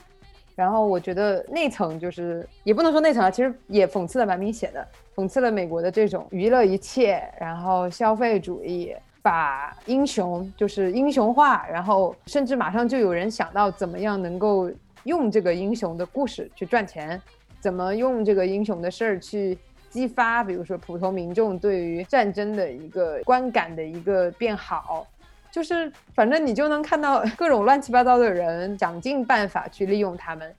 [0.55, 4.87] 然后我觉得那层就是也不能说那层啊，其实也讽刺的蛮明显的，
[5.17, 14.71] 讽刺了美国的这种娱乐一切，然后消费主义，把英雄就是英雄化，然后甚至马上就有人想到怎么样能够
[15.03, 17.21] 用这个英雄的故事去赚钱，
[17.61, 19.59] 怎么用这个英雄的事儿去。
[19.91, 25.07] 激发，比如说普通民众对于战争的一个观感的一个变好，
[25.55, 30.53] 就是反正你就能看到各种乱七八糟的人想尽办法去利用他们，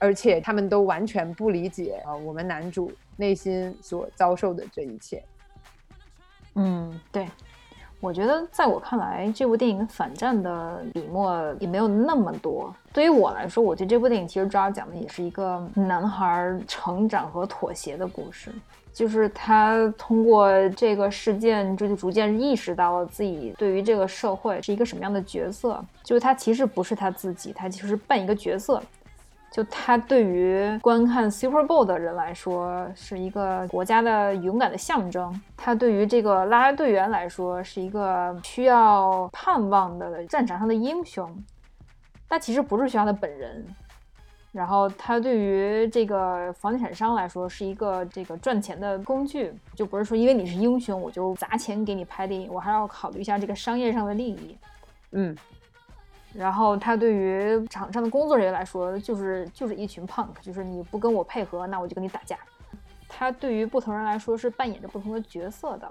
[0.00, 5.22] 而且他们都完全不理解啊我们男主内心所遭受的这一切。
[6.56, 7.28] 嗯，对，
[8.00, 12.74] 我觉得在我看来，这部电影反战的笔墨也没有那么多。
[12.92, 18.52] 对于我来说，我觉得这部电影其实主要讲的也是一个男孩成长和妥协的故事。
[18.92, 25.82] 就是他通过这个事件，这就逐渐意识到了自己对于这个社会是一个什么样的角色。
[26.02, 28.82] 就是他其实不是他自己，他其实扮一个角色。
[29.50, 41.30] 就他对于观看 Super Bowl 的人来说，是一个国家的勇敢的象征；他对于这个啦啦队员来说，是一个需要盼望的战场上的英雄。
[42.26, 43.66] 但其实不是需要的本人。
[44.52, 54.58] 然后他对于这个房地产商来说是一个这个赚钱的工具，就不是说因为你是英雄我就砸钱给你拍电影，我还要考虑一下这个商业上的利益。
[55.12, 55.34] 嗯，
[56.34, 62.38] 然后他对于场上的工作人员来说就是就是一群 punk，就是你不跟我配合，那我就跟你打架。
[63.08, 65.90] 他对于不同人来说是扮演着不同的角色的，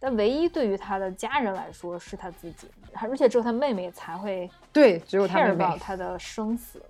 [0.00, 6.82] 但唯一对于他的家人来说是他自己，而且只有他妹妹才会对只有他妹妹他的生死。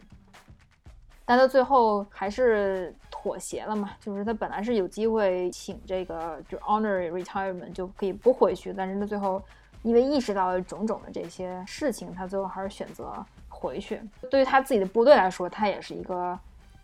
[1.33, 3.93] 但他最后还是妥协了嘛？
[3.99, 9.43] 就是他本来是有机会请这个就 honorary retirement 就可以不回去，但是他最后
[9.80, 13.11] 因为意识到了种种的这些事情，他最后还是选择
[13.49, 13.99] 回去。
[14.30, 16.39] 对于他自己的部队来说，他也是一个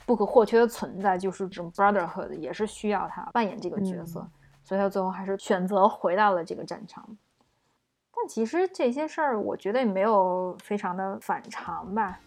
[0.07, 4.27] 不可或缺的存在，就是这种 brotherhood 也是需要他扮演这个角色，
[4.65, 7.07] 所以他最后还是选择回到了这个战场。
[8.17, 12.19] 但其实这些事儿，我觉得也没有非常的反常吧。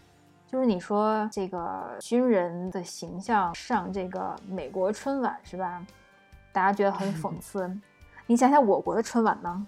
[0.52, 5.82] 就是你说这个军人的形象上这个美国春晚是吧？
[6.52, 7.74] 大家觉得很讽 刺。
[8.26, 9.66] 你想想我国的春晚呢？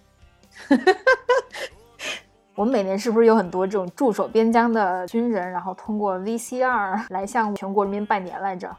[2.55, 8.77] 我们每年是不是有很多这种驻守边疆的军人，然后通过 VCR 来向全国人民拜年来着？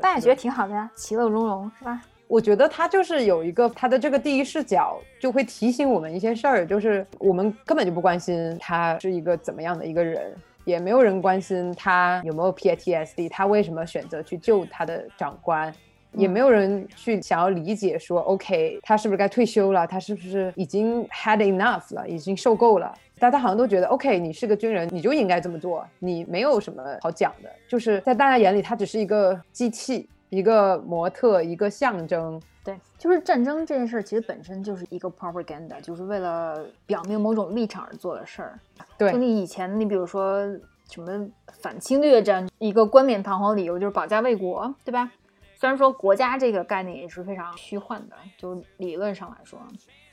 [0.00, 2.00] 大家觉得挺好的呀，其乐融融是吧？
[2.28, 10.34] 我觉得他就是有一个他的这个第一视角，就会提醒我们一些事儿，就是我们根本就不关心他是一个怎么样的一个人，
[10.66, 15.72] 也没有人关心他有没有 PTSD，他为什么选择去救他的长官，
[16.12, 22.92] 也没有人去想要理解说，OK，他是不是该退休了，他是不是已经 had enough 了，已经受够了？
[23.20, 30.08] 大家好像都觉得，OK，你是个军人，你就应该这么做，你没有什么好讲的，就是在大家眼里，他只是一个机器。
[30.28, 38.58] 一个模特，一个象征，对，就是战争这件事儿，其实本身就是一个 propaganda，就是为了表明某种立场而做的事儿。
[38.98, 40.44] 对，就你以前，你比如说
[40.90, 41.28] 什么
[41.60, 45.10] 反侵略战，一个冠冕堂皇理由就是保家卫国，对吧？
[45.54, 49.58] 虽然说国家这个概念也是非常虚幻的，就理论上来说，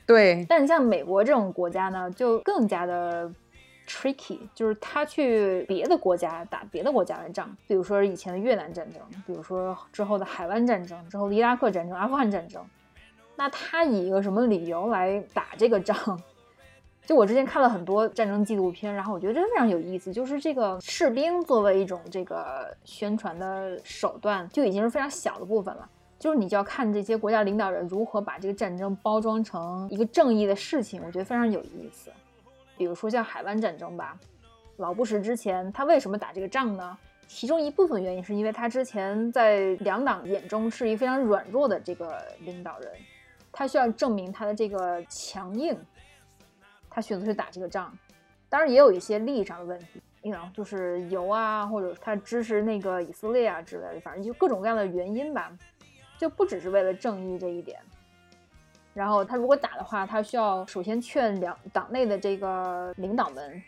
[0.06, 0.46] 对。
[0.48, 3.30] 但是像美国这种国家呢，就更加的。
[3.86, 12.64] Tricky 就是他去别的国家打别的国家的仗，比如说以前的越南战争，比如说之后的海湾战争，之后的伊拉克战争、阿富汗战争，
[13.36, 16.20] 那他以一个什么理由来打这个仗？
[17.06, 25.86] 就我之前看了很多战争纪录片，然后我觉得真的非常有意思，就是这个士兵作为一种这个宣传的手段，就已经是非常小的部分了，
[26.18, 32.10] 就是你就要看这些国家领导人如何把这个战争包装成一个正义的事情，我觉得非常有意思。
[32.76, 34.18] 比如说像海湾战争吧，
[34.76, 36.96] 老布什之前他为什么打这个仗呢？
[37.26, 42.92] 其中一部分原因是因为他之前在两党眼中是一非常软弱的这个领导人，
[43.50, 45.76] 他需要证明他的这个强硬，
[46.90, 47.96] 他选择去打这个仗。
[48.50, 55.50] 当然也有一些利益上的问题，你知道，就是油啊，或者他支持那个以色列啊之类的，反正就各种各样的原因吧，
[56.18, 57.80] 就不只是为了正义这一点。
[58.94, 63.62] 然后他如果打的话，他需要首先劝两党内的这个领导们，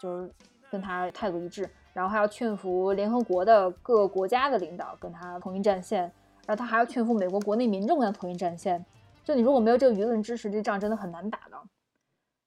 [0.00, 0.30] 就是
[0.70, 6.02] 跟他态度一致，然后还要劝服联合国的各国家的领导跟他统一战线，
[6.46, 8.84] 然后他还要劝服美国国内民众跟他统一战线。
[9.24, 11.56] 就你如果没有这个舆论支持，这仗真的很难打的。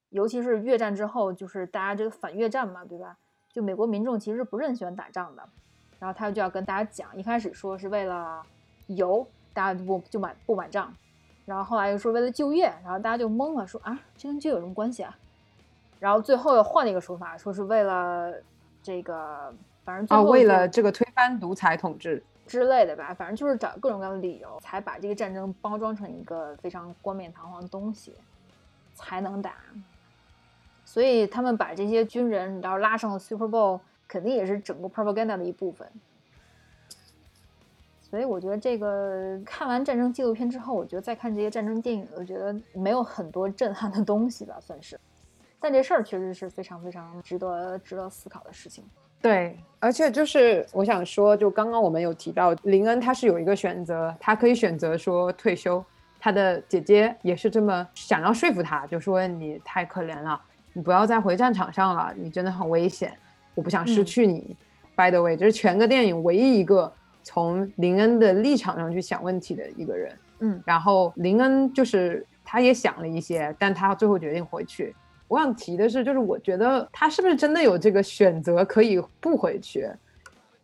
[0.09, 3.17] 尤其是越战之后，就是大家这个反越战嘛，对吧？
[3.53, 5.47] 就美国民众其实不是很喜欢打仗的，
[5.99, 8.45] 然后他就要跟大家讲，一开始说是为了
[8.87, 10.93] 油，大家就不就买不买账。
[11.45, 15.15] 然后后来又说为了就业，然后大家就懵了，说啊，这跟就业有什么关系啊？
[15.99, 18.33] 然后最后又换了一个说法，说是为了
[18.81, 19.53] 这个，
[19.83, 28.13] 反正最后为了这个推翻独裁统治之类的吧，反正就是找各种各样的理由，才把这个战争包装成一个非常冠冕堂皇的东西，
[28.93, 29.53] 才能打。
[30.83, 35.87] 所以他们把这些军人然后拉上了 Super Bowl，肯定也是整个 propaganda 的一部分。
[38.15, 44.97] 所以我觉得这个看完战争纪录片之后，我觉得再看这些战争电影，我觉得没有很多震撼的东西吧，算是。
[45.59, 48.85] 但这事儿确实是非常非常值得值得思考的事情。
[49.21, 55.83] 对，而且就是我想说，就刚刚我们有提到林恩，他是有一个选择，他可以选择说退休。
[56.17, 63.13] 他的姐姐也是这么想要说服他，就说你太可怜了，你不要再回战场上了，你真的很危险，
[63.55, 64.55] 我不想失去你。
[64.95, 66.89] By the way，这是全个电影唯一一个。
[67.25, 74.95] 从林恩的立场上去想问题的一个人，嗯，然后林恩就是他也想了一些，但他最后决定回去。
[75.27, 79.89] 我想提的是，就是我觉得他是不是真的有这个选择可以不回去？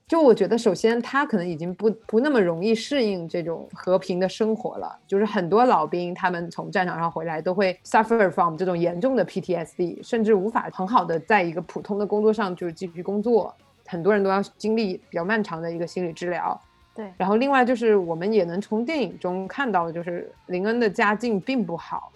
[0.07, 4.93] 就我觉得，首先他可能已经不不那么容易适应这种和平的生活了。
[5.07, 13.55] 就是很多老兵他们从战场上回来都会 suffer from 这种严重的 PTSD，甚至无法很好的在一个普通的工作上就是继续工作。
[13.91, 16.57] 很多人都要经历比较漫长的一个心理治疗，
[16.95, 17.11] 对。
[17.17, 22.09] 然后另外就是，我们也能从电影中看到，就是林恩的家境并不好，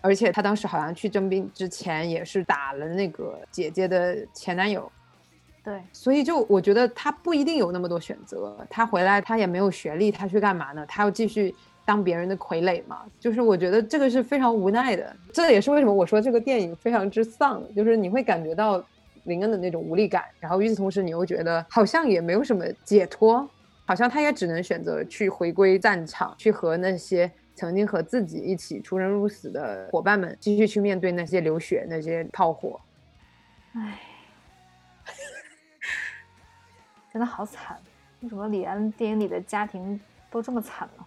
[0.00, 4.90] 而且他当时好像去征兵之前也是打了那个姐姐的前男友，
[5.62, 5.82] 对。
[5.92, 8.56] 所以就我觉得他不一定有那么多选择。
[8.70, 10.86] 他回来他也没有学历，他去干嘛呢？
[10.88, 13.02] 他要继续当别人的傀儡嘛？
[13.20, 15.14] 就是我觉得这个是非常无奈的。
[15.30, 18.82] 这也是为什么我说这个电影非常之丧，就是你会感觉到。
[19.24, 23.48] 林恩的那种无力感，然后与此同时，你又觉得好像也没有什么解脱，
[23.84, 32.80] 好像他也只能选择去回归战场，去和那些曾经和自己一起出生入死的伙伴们继续去面对那些流血、那些炮火。
[33.72, 34.00] 唉，
[37.12, 37.76] 真的好惨！
[38.20, 40.00] 为什么李安电影里的家庭
[40.30, 41.04] 都这么惨呢？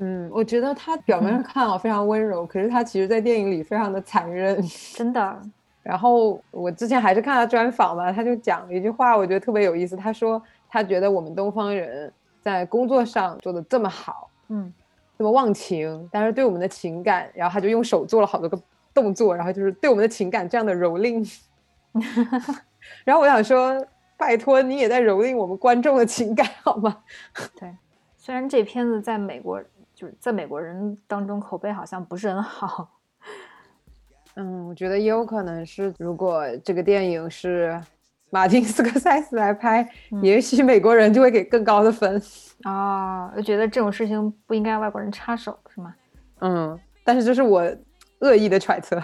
[0.00, 4.62] 嗯，我觉得他表面上看啊非常温柔，可是他其实在电影里非常的残忍，
[4.94, 5.42] 真的。
[5.88, 9.96] 然后我之前还是看他专访嘛，他就讲了一句话，我觉得特别有意思。
[9.96, 12.12] 他说他觉得我们东方人
[12.42, 14.70] 在工作上做的这么好，嗯，
[15.16, 18.60] 这么忘情，但是对我们的情感，然后他就用手做了好多个
[18.92, 21.40] 动作，然后就是对我们的情感这样的蹂躏。
[23.02, 23.82] 然后我想说，
[24.18, 26.98] 拜托你也在蹂躏我们观众的情感好吗？
[27.58, 27.74] 对，
[28.18, 29.58] 虽然这片子在美国
[29.94, 32.90] 就是在美国人当中口碑好像不是很好。
[34.38, 37.76] 嗯，我觉得也有可能是，如果这个电影是
[38.30, 39.88] 马丁 斯科塞斯来拍，
[40.22, 42.22] 也许美国人就会给更高的分
[42.62, 43.32] 啊。
[43.36, 45.92] 我觉得这种事情不应该外国人插手，是吗？
[46.40, 47.68] 嗯，但是这是我
[48.20, 49.00] 恶意的揣测，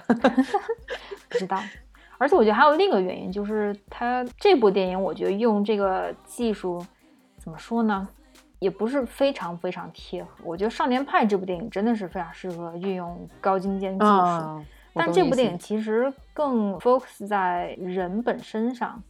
[1.29, 1.59] 不知道。
[2.17, 6.81] 而且我觉得还有另一个原因，就是他这部电影，我觉得用这个技术
[7.39, 8.07] 怎么说呢，
[8.61, 10.31] 也不是非常非常贴合。
[10.45, 14.65] 我觉得《少年派》这部电影真的是非常适合运用高精尖技术。
[14.95, 19.03] 但这部电影其实更 focus 在人本身上，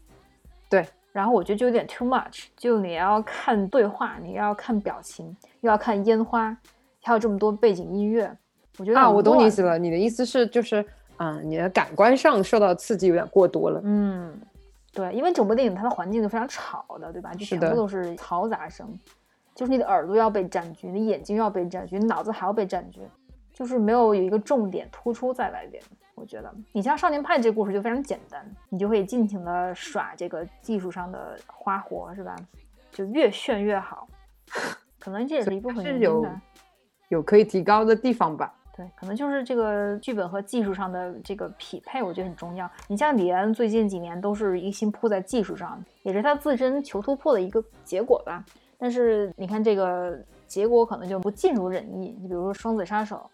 [0.69, 0.87] 对。
[1.13, 5.25] 然后我觉得就有点 too much，就你要看对话，你要看表情，
[5.61, 6.57] 又要看烟花，
[7.05, 8.37] 还有这么多背景音乐，
[8.79, 9.79] 我觉得啊，我懂你意思了。
[9.79, 10.85] 你的意思是就是，
[11.19, 13.81] 嗯，你的感官上受到刺激有点过多了。
[13.85, 14.37] 嗯，
[14.93, 17.33] 对，因为整部电影它的环境是非常吵的，对吧？
[17.35, 18.93] 就全部都是嘈杂声，
[19.55, 23.03] 就是你的耳朵要被占据，你的眼睛要被占据，你脑子还要被占据。
[23.55, 25.83] 就是没有有一个重点突出在外边，
[26.17, 32.37] 我觉得你像《少年派》这故事就非常简单，你就可以尽情的耍这个技术上的花活，是吧？
[32.91, 34.07] 就越炫越好，
[34.99, 36.01] 可能这也是一部分原因。
[36.01, 36.27] 有
[37.09, 38.53] 有可以提高的地方吧？
[38.77, 42.69] 对，可能就是这个剧本和技术上的这个匹配，我觉得很重要。
[42.89, 48.45] 你像李安最近几年都是一心扑在技术上，也是他自身求突破的一个结果吧。
[48.77, 50.19] 但是你看这个
[50.49, 52.17] 结果可能就不尽如人意。
[52.21, 53.31] 你比如说《双子杀手》，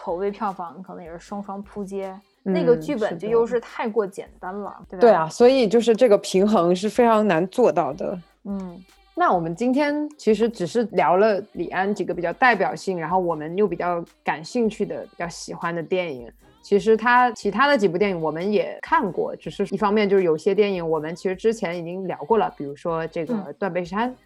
[0.00, 5.00] 口碑票房可能也是双双扑街，那个剧本就又是太过简单了，对吧？
[5.00, 8.18] 对啊，所以就是这个平衡是非常难做到的。
[8.44, 8.84] 嗯。
[9.14, 16.30] 那我们今天其实只是聊了李安几个比较代表性，然后我们又比较感兴趣的、比较喜欢的电影。
[16.62, 24.16] 其实他其他的几部电影我们也看过，只是一方面就是有些电影我们其实之前已经聊过了，比如说这个《断背山》，嗯，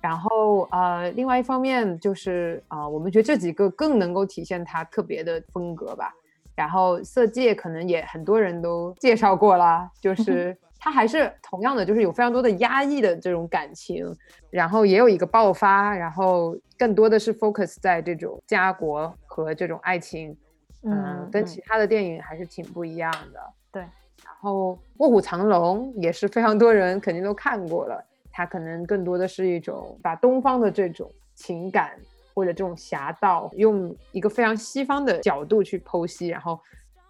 [0.00, 6.12] 然后呃，另外一方面就是啊，我们觉得这几个更能够体现他特别的风格吧。
[6.54, 10.56] 然后《色戒》可能也很多人都介绍过啦，就是。
[10.80, 14.06] 他还是同样的，就是有非常多的压抑的这种感情，
[14.48, 20.36] 然后也有一个爆发，然后更多的是 focus 在这种家国和这种爱情，
[20.84, 23.40] 嗯，跟其他的电影还是挺不一样的。
[23.72, 28.00] 对，然后《卧虎藏龙》也是非常多人肯定都看过了，
[28.38, 31.98] 它可能更多的是一种把东方的这种情感
[32.32, 36.56] 或者这种侠盗，用一个非常西方的角度去剖析，然后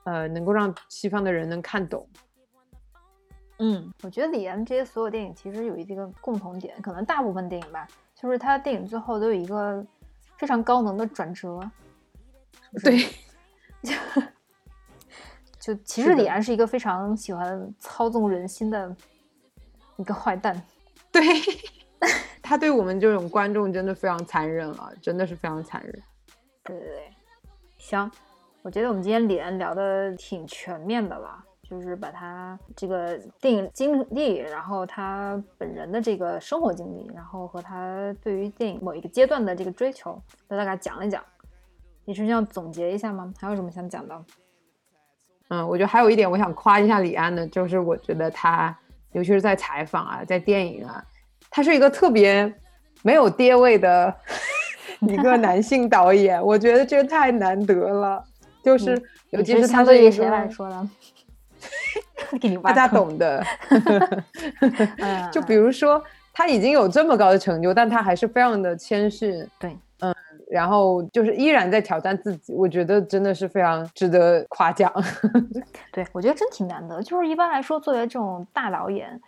[0.05, 2.09] 呃，能够让西方的人能看懂。
[3.59, 9.85] 嗯，我觉得李安这些所有电影其实有一个共同点，可能大部分电影吧，就是他的电影最后都有一个
[10.39, 11.61] 非常高能的转折。
[12.83, 13.07] 对，
[15.61, 18.97] 就其实李安是一个非常喜欢操纵人心的
[19.99, 20.59] 一个坏蛋。
[21.13, 21.23] 对，
[22.43, 26.03] 他对我们这种观众真的非常残忍了，真的是非常残忍。
[26.65, 27.11] 对对对，
[27.79, 28.11] 行，
[28.63, 31.45] 我觉得我们今天李安聊的挺全面的了。
[31.71, 40.19] 就是把他这个电影经历，然后他本人的这个生活经历，然后和他对于电影某一个阶段的这个追求，
[40.49, 41.23] 都大概讲了讲。
[42.07, 43.31] 你是要总结一下吗？
[43.39, 44.25] 还有什么想讲的？
[45.49, 48.75] 嗯，我觉得还有一点我想夸一下李安的，就是我觉得他，
[49.13, 51.03] 尤其是在采访啊，在电影啊，
[51.51, 52.53] 他是一个特别
[53.03, 54.15] 没有爹味的
[55.01, 58.25] 一个男性导演，我觉得这个太难得了。
[58.63, 60.91] 就是，尤其是他对于谁来说呢？
[62.63, 63.45] 大家懂的，
[65.33, 66.03] 就比如说
[66.33, 69.81] 他已经有这么高的成就，但他还是非常的谦逊，对，嗯，
[70.51, 74.93] 然后就是依然在挑战自己，我觉得真的是非常值得夸奖。
[75.93, 77.03] 对，我觉得真挺难得。
[77.03, 79.21] 就是一般来说，作为这种大导演，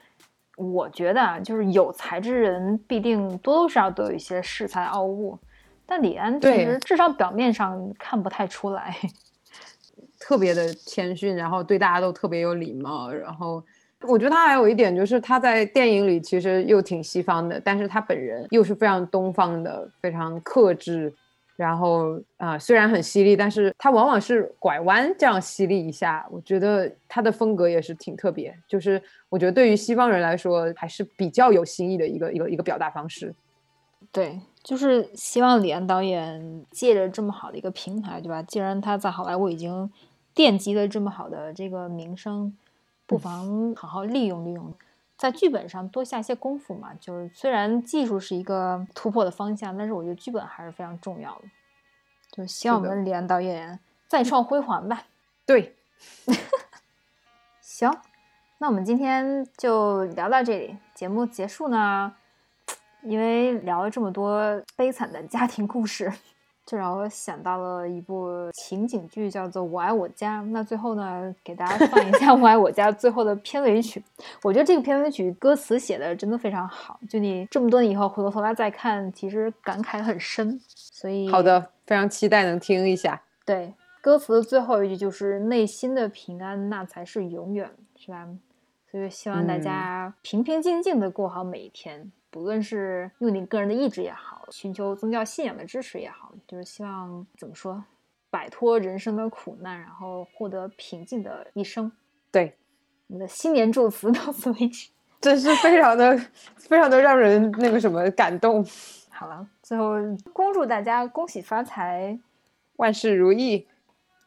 [0.56, 5.38] 我觉得啊，就是有才之人必定多多少少都有一些恃才傲物，
[5.86, 8.96] 但李安其实至少表面上看不太出来。
[10.20, 13.10] 特别的谦逊，然后对大家都特别有礼貌。
[13.10, 13.64] 然后
[14.02, 21.12] 我觉得他还有一点就是他在电影里其实又挺西方的，但是他本人又是非常东方的，非常克制。
[21.56, 26.26] 然后啊，虽然很犀利，但是他往往是拐弯这样犀利一下。
[26.30, 33.34] 我觉得他的风格也是挺特别，就是我觉得对于西方人来说还是比较有新意的一个一个一个表达方式。
[34.10, 38.42] 对，就是希望李安导演借着这么好的一个平台，对吧？
[38.42, 39.90] 既然他在好莱坞已经。
[40.32, 42.56] 奠基了这么好的这个名声，
[43.10, 44.72] 不妨好好利用利用，
[45.16, 46.94] 在剧本上多下一些功夫嘛。
[47.00, 51.42] 就是虽然技术是一个突破的方向，但是我觉得剧本还是非常重要的。
[52.30, 55.02] 就希望我们李安导演再创辉煌吧。
[55.44, 55.74] 对，
[57.60, 57.92] 行，
[58.58, 60.76] 那我们今天就聊到这里。
[60.94, 62.14] 节目结束呢，
[63.02, 66.12] 因为聊了这么多悲惨的家庭故事。
[66.66, 70.40] 这让我想到了一部情景剧，叫做《我爱我家》。
[70.50, 74.00] 那最后呢，给大家放一下《我爱我家》最后的片尾曲。
[74.42, 80.60] 我觉得这个片尾曲歌词写的真的非常好，就你这么多年以后回过头来再看，其实感慨很深。
[80.68, 83.20] 所以，好的，非常期待能听一下。
[83.44, 87.68] 对，歌词的最后一句就是“内心的平安，那才是永远”，
[87.98, 88.28] 是吧？
[88.90, 92.12] 所以希望大家平平静静的过好每一天。
[92.30, 97.84] 不论是用你个人的意志也好，寻求宗教信仰的支持也好，就是希望怎么说，
[98.30, 101.90] 摆脱人生的苦难，然后获得平静的一生。
[102.30, 102.56] 对，
[103.08, 104.90] 我们的新年祝词 到此为止，
[105.20, 106.16] 真是非常的、
[106.56, 108.64] 非常的让人那个什么感动。
[109.10, 109.94] 好了，最后
[110.32, 112.16] 恭祝大家恭喜发财，
[112.76, 113.66] 万事如意，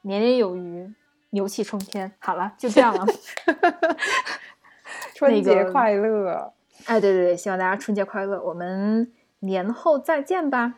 [0.01, 0.93] 年年有余，
[1.29, 2.11] 牛气冲天。
[2.19, 3.05] 好了，就这样了
[5.15, 6.53] 春节快乐。
[6.85, 10.75] 哎，对对对，希望大家春节快乐，我们年后再见吧。